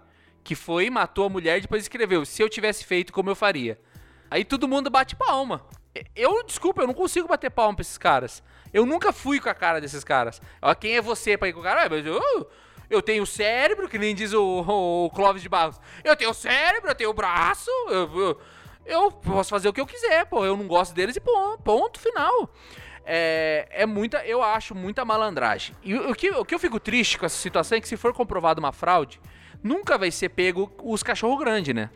[0.43, 3.80] Que foi, matou a mulher e depois escreveu: Se eu tivesse feito como eu faria.
[4.30, 5.64] Aí todo mundo bate palma.
[6.16, 8.41] Eu, desculpa, eu não consigo bater palma pra esses caras.
[8.74, 10.41] Eu nunca fui com a cara desses caras.
[10.62, 11.86] Ó, quem é você pra ir com o cara?
[11.86, 12.49] Ah, mas eu,
[12.89, 15.80] eu tenho cérebro, que nem diz o, o, Clóvis de Barros.
[16.04, 18.41] Eu tenho cérebro, eu tenho braço, eu, eu,
[18.86, 20.46] eu, posso fazer o que eu quiser, pô.
[20.46, 22.50] Eu não gosto deles e ponto, final.
[23.06, 25.76] É, é muita, eu acho muita malandragem.
[25.84, 28.14] E o, que, o que eu fico triste com essa situação é que se for
[28.14, 29.20] comprovado uma fraude,
[29.64, 31.90] nunca vai ser pego os cachorro grande, né?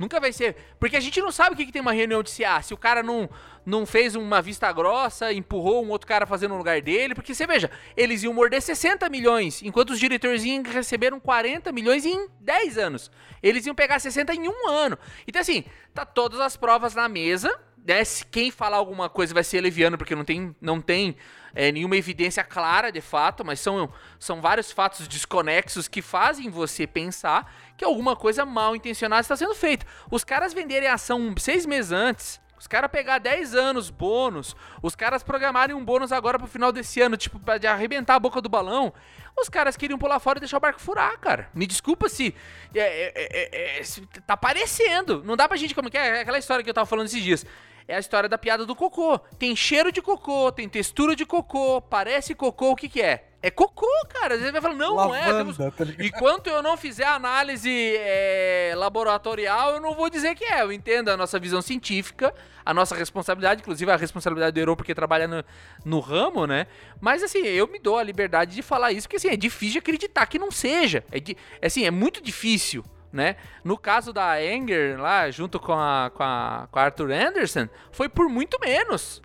[0.00, 0.56] Nunca vai ser.
[0.78, 2.62] Porque a gente não sabe o que, que tem uma reunião de CA.
[2.62, 3.28] Se o cara não,
[3.66, 7.14] não fez uma vista grossa, empurrou um outro cara fazendo no lugar dele.
[7.14, 10.42] Porque você veja, eles iam morder 60 milhões, enquanto os diretores
[10.72, 13.10] receberam 40 milhões em 10 anos.
[13.42, 14.98] Eles iam pegar 60 em um ano.
[15.28, 17.54] Então, assim, tá todas as provas na mesa.
[17.86, 18.04] Né?
[18.04, 21.16] Se quem falar alguma coisa vai ser leviano, porque não tem, não tem
[21.54, 26.86] é, nenhuma evidência clara de fato, mas são, são vários fatos desconexos que fazem você
[26.86, 29.86] pensar que alguma coisa mal intencionada está sendo feita.
[30.10, 32.40] Os caras venderem a ação seis meses antes.
[32.58, 37.00] Os caras pegar 10 anos bônus, os caras programarem um bônus agora pro final desse
[37.00, 38.92] ano, tipo, pra arrebentar a boca do balão.
[39.34, 41.48] Os caras queriam pular fora e deixar o barco furar, cara.
[41.54, 42.34] Me desculpa se.
[42.74, 45.24] É, é, é, é se tá parecendo.
[45.24, 47.46] Não dá pra gente como que é aquela história que eu tava falando esses dias
[47.86, 49.18] é a história da piada do cocô.
[49.38, 53.24] Tem cheiro de cocô, tem textura de cocô, parece cocô, o que que é?
[53.42, 54.38] É cocô, cara.
[54.38, 55.38] Você vai falar, não, Lavanda, não é.
[55.38, 55.56] Temos...
[55.56, 60.60] Tá Enquanto eu não fizer análise é, laboratorial, eu não vou dizer que é.
[60.60, 64.94] Eu entendo a nossa visão científica, a nossa responsabilidade, inclusive a responsabilidade do Euro, porque
[64.94, 65.42] trabalha no,
[65.84, 66.66] no, ramo, né?
[67.00, 69.78] Mas assim, eu me dou a liberdade de falar isso, porque assim, é difícil de
[69.78, 71.02] acreditar que não seja.
[71.10, 73.36] É, de, assim, é muito difícil né?
[73.64, 78.08] No caso da Anger, lá, junto com a, com a, com a Arthur Anderson, foi
[78.08, 79.20] por muito menos.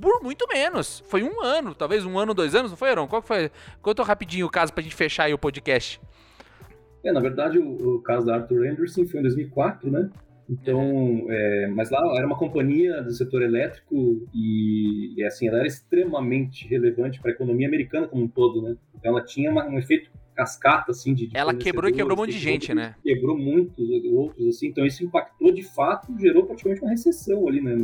[0.00, 1.02] Por muito menos.
[1.08, 3.06] Foi um ano, talvez um ano, dois anos, não foi, Aaron?
[3.06, 3.50] Qual que foi?
[3.82, 6.00] Conta rapidinho o caso pra gente fechar aí o podcast.
[7.04, 10.10] É, na verdade, o, o caso da Arthur Anderson foi em 2004, né?
[10.48, 15.66] Então, é, mas lá era uma companhia do setor elétrico e, e assim, ela era
[15.66, 18.76] extremamente relevante para a economia americana como um todo, né?
[18.94, 22.20] Então ela tinha uma, um efeito cascata, assim, de, de Ela quebrou e quebrou um
[22.20, 22.94] monte de gente, né?
[23.02, 27.76] Quebrou muitos outros, assim, então isso impactou de fato, gerou praticamente uma recessão ali, né,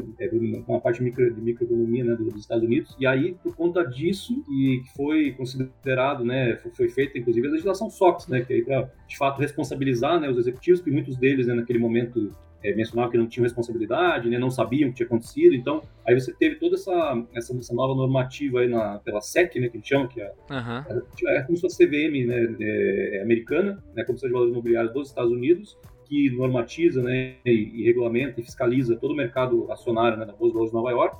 [0.66, 4.44] com a parte micro, de microeconomia, né, dos Estados Unidos, e aí, por conta disso,
[4.48, 8.90] e que foi considerado, né, foi feita, inclusive, a legislação SOX, né, que aí para,
[9.06, 13.18] de fato, responsabilizar, né, os executivos, que muitos deles, né, naquele momento, é, mencionavam que
[13.18, 15.54] não tinham responsabilidade, né, não sabiam o que tinha acontecido.
[15.54, 19.68] Então, aí você teve toda essa, essa, essa nova normativa aí na, pela SEC, né,
[19.68, 21.28] que a gente chama, que é, uhum.
[21.28, 24.92] é, é como se fosse a CVM né, é, americana, né, Comissão de Valores Imobiliários
[24.92, 30.18] dos Estados Unidos, que normatiza né, e, e, regulamenta e fiscaliza todo o mercado acionário
[30.18, 31.16] né, da Bolsa de Valores de Nova York.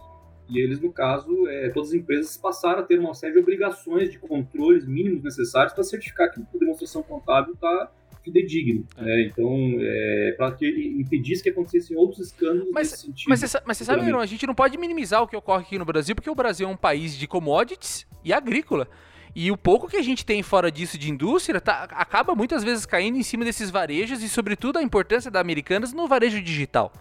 [0.49, 4.11] E eles, no caso, é, todas as empresas passaram a ter uma série de obrigações
[4.11, 7.93] de controles mínimos necessários para certificar que a demonstração contábil está
[8.23, 8.87] fidedigno.
[8.97, 9.03] É.
[9.03, 9.23] Né?
[9.23, 10.67] Então, é, para que
[10.99, 13.29] impedisse que acontecessem outros escândalos mas, nesse sentido.
[13.29, 15.85] Mas você, mas você sabe, a gente não pode minimizar o que ocorre aqui no
[15.85, 18.89] Brasil, porque o Brasil é um país de commodities e agrícola.
[19.35, 22.85] E o pouco que a gente tem fora disso de indústria tá, acaba muitas vezes
[22.85, 26.93] caindo em cima desses varejos e, sobretudo, a importância da Americanas no varejo digital.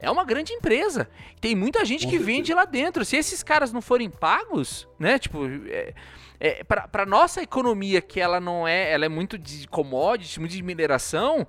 [0.00, 1.08] É uma grande empresa.
[1.40, 3.04] Tem muita gente que vende lá dentro.
[3.04, 5.18] Se esses caras não forem pagos, né?
[5.18, 5.92] Tipo, é,
[6.40, 10.62] é, para nossa economia, que ela não é, ela é muito de commodity, muito de
[10.62, 11.46] mineração,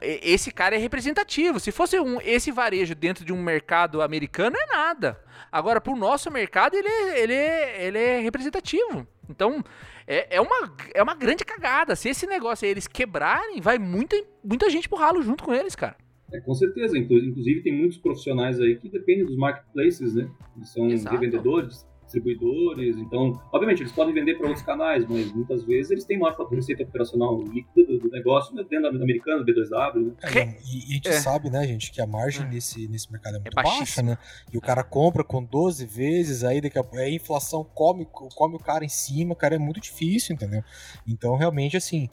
[0.00, 1.60] esse cara é representativo.
[1.60, 5.20] Se fosse um, esse varejo dentro de um mercado americano, é nada.
[5.50, 9.06] Agora, para o nosso mercado, ele, é, ele, ele é representativo.
[9.28, 9.62] Então,
[10.06, 11.94] é, é, uma, é uma grande cagada.
[11.94, 15.96] Se esse negócio eles quebrarem, vai muita, muita gente pro ralo junto com eles, cara.
[16.32, 16.96] É, com certeza.
[16.96, 20.28] Inclusive, tem muitos profissionais aí que dependem dos marketplaces, né?
[20.64, 21.14] são Exato.
[21.14, 22.98] revendedores distribuidores.
[22.98, 26.82] Então, obviamente, eles podem vender para outros canais, mas muitas vezes eles têm maior receita
[26.82, 29.94] operacional líquida do, do, negócio né, dentro da americana, B2W.
[29.94, 30.12] Né?
[30.22, 31.12] É, e, e, a gente é.
[31.12, 32.48] sabe, né, gente, que a margem é.
[32.48, 34.18] nesse, nesse mercado é, muito é baixa, né?
[34.52, 38.58] E o cara compra com 12 vezes, aí daqui a, a inflação come, come o
[38.58, 40.62] cara em cima, cara, é muito difícil, entendeu?
[41.06, 42.08] Então, realmente, assim,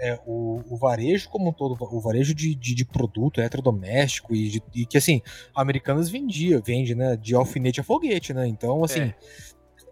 [0.00, 4.48] é, o, o, varejo como um todo, o varejo de, de, de produto eletrodoméstico e,
[4.48, 5.20] de, e, que assim,
[5.54, 8.46] americanas vendia, vende, né, de alfinete a foguete, né?
[8.46, 9.14] Então, assim, é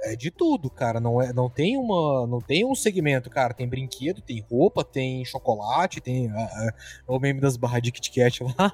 [0.03, 1.01] é de tudo, cara.
[1.01, 2.27] Não, é, não tem uma.
[2.27, 3.55] Não tem um segmento, cara.
[3.55, 6.75] Tem brinquedo, tem roupa, tem chocolate, tem a, a,
[7.09, 8.73] o meme das barras de Kit Kat lá.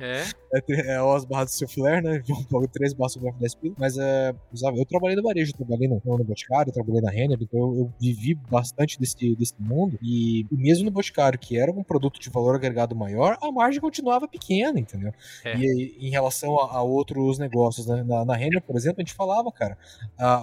[0.00, 0.24] É.
[0.54, 2.22] é, é as barras do Soufflé, né?
[2.72, 3.76] Três barras do 10 pilas.
[3.78, 4.34] Mas é,
[4.76, 7.78] eu trabalhei no varejo, eu trabalhei no, no Boticário, eu trabalhei na Renner, então eu,
[7.78, 9.98] eu, vivi bastante desse, desse mundo.
[10.02, 14.28] E mesmo no Boticário, que era um produto de valor agregado maior, a margem continuava
[14.28, 15.12] pequena, entendeu?
[15.44, 15.56] É.
[15.56, 18.02] E em relação a, a, outros negócios, né?
[18.02, 19.78] Na, na Renner, por exemplo, a gente falava, cara,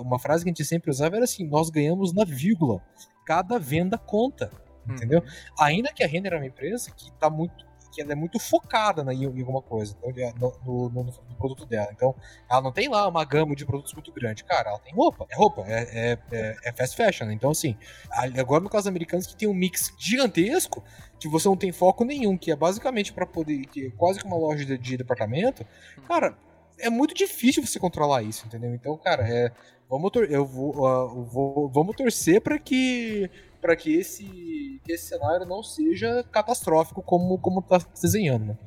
[0.02, 2.82] uma frase que a gente sempre usava era assim: nós ganhamos na vírgula.
[3.26, 4.52] Cada venda conta.
[4.90, 5.20] Entendeu?
[5.20, 5.26] Uhum.
[5.60, 9.04] Ainda que a Renner é uma empresa que está muito que ela é muito focada
[9.04, 11.90] na, em, alguma coisa então, no, no, no, no, produto dela.
[11.92, 12.16] Então,
[12.50, 14.44] ela não tem lá uma gama de produtos muito grande.
[14.44, 15.26] Cara, ela tem roupa.
[15.30, 17.30] É roupa, é, é, é, é fast fashion.
[17.32, 17.76] Então, assim,
[18.10, 20.84] agora no caso americanos que tem um mix gigantesco,
[21.20, 23.66] que você não tem foco nenhum, que é basicamente para poder.
[23.66, 25.66] que é quase que uma loja de, de departamento,
[26.08, 26.38] cara,
[26.80, 28.74] é muito difícil você controlar isso, entendeu?
[28.74, 29.52] Então, cara, é.
[29.92, 33.30] Vamos, eu vou, uh, vou, vamos torcer para que
[33.60, 38.58] para que esse, que esse cenário não seja catastrófico como como tá desenhando, né?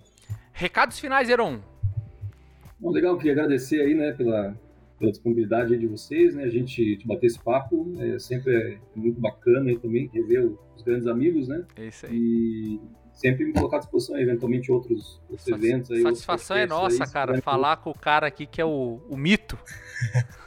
[0.52, 1.60] Recados finais, Heron.
[2.78, 4.54] Bom, legal, queria agradecer aí, né, pela,
[4.98, 9.70] pela disponibilidade de vocês, né, a gente bater esse papo, é sempre é muito bacana
[9.70, 11.64] aí também, rever os grandes amigos, né?
[11.76, 12.12] É isso aí.
[12.12, 12.80] E
[13.14, 16.02] sempre me colocar à disposição, eventualmente, outros, outros eventos aí.
[16.02, 19.58] Satisfação é nossa, aí, cara, falar com o cara aqui que é o, o mito.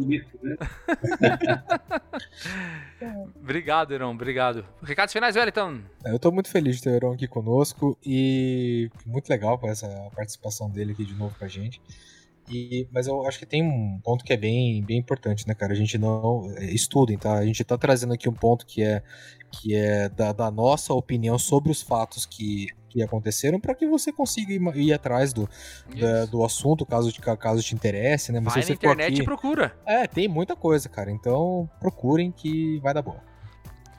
[0.00, 0.56] mito, né?
[3.40, 4.64] obrigado, Heron, obrigado.
[4.82, 5.80] Recados finais, Wellington.
[6.04, 9.88] Eu tô muito feliz de ter o Heron aqui conosco e muito legal com essa
[10.14, 11.80] participação dele aqui de novo com a gente.
[12.50, 15.72] E, mas eu acho que tem um ponto que é bem, bem importante, né, cara?
[15.72, 16.52] A gente não.
[16.56, 17.34] É, estudem, tá?
[17.34, 19.02] A gente tá trazendo aqui um ponto que é,
[19.50, 24.12] que é da, da nossa opinião sobre os fatos que, que aconteceram para que você
[24.12, 25.48] consiga ir, ir atrás do,
[25.98, 28.40] da, do assunto, caso te, caso te interesse, né?
[28.40, 29.74] Mas vai na internet aqui, e procura.
[29.86, 31.10] É, tem muita coisa, cara.
[31.10, 33.32] Então procurem que vai dar boa.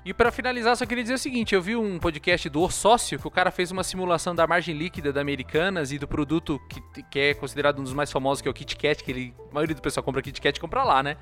[0.06, 3.28] E para finalizar, só queria dizer o seguinte: eu vi um podcast do Sócio que
[3.28, 7.20] o cara fez uma simulação da margem líquida da Americanas e do produto que, que
[7.20, 9.76] é considerado um dos mais famosos, que é o Kit Kat, que ele, a maioria
[9.76, 11.16] do pessoal compra Kit Kat compra lá, né?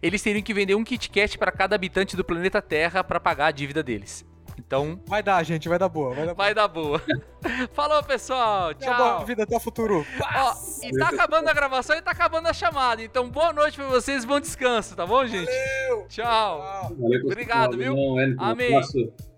[0.00, 3.46] Eles teriam que vender um Kit Kat para cada habitante do planeta Terra para pagar
[3.46, 4.24] a dívida deles.
[4.58, 5.00] Então.
[5.06, 6.14] Vai dar, gente, vai dar boa.
[6.14, 7.00] Vai dar, vai dar boa.
[7.72, 8.74] Falou, pessoal.
[8.74, 8.96] Tchau.
[8.96, 10.04] Boa vida até o futuro.
[10.20, 13.02] Ó, e tá acabando a gravação e tá acabando a chamada.
[13.02, 15.46] Então, boa noite pra vocês, bom descanso, tá bom, gente?
[15.46, 16.06] Valeu.
[16.08, 16.94] Tchau.
[16.98, 17.94] Valeu, Obrigado, viu?
[18.38, 18.80] Amém.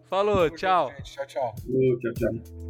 [0.09, 0.91] Falou, tchau.
[1.05, 1.55] Tchau, tchau.
[2.01, 2.61] Tchau, tchau.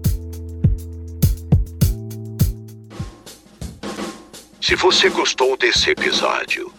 [4.61, 6.73] Se você gostou desse episódio,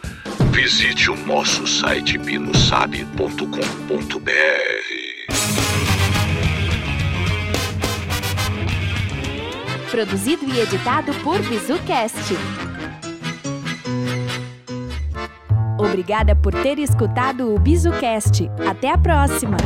[0.51, 5.10] visite o nosso site binosabe.com.br.
[9.91, 12.33] Produzido e editado por BizuCast.
[15.77, 18.49] Obrigada por ter escutado o BizuCast.
[18.67, 19.57] Até a próxima!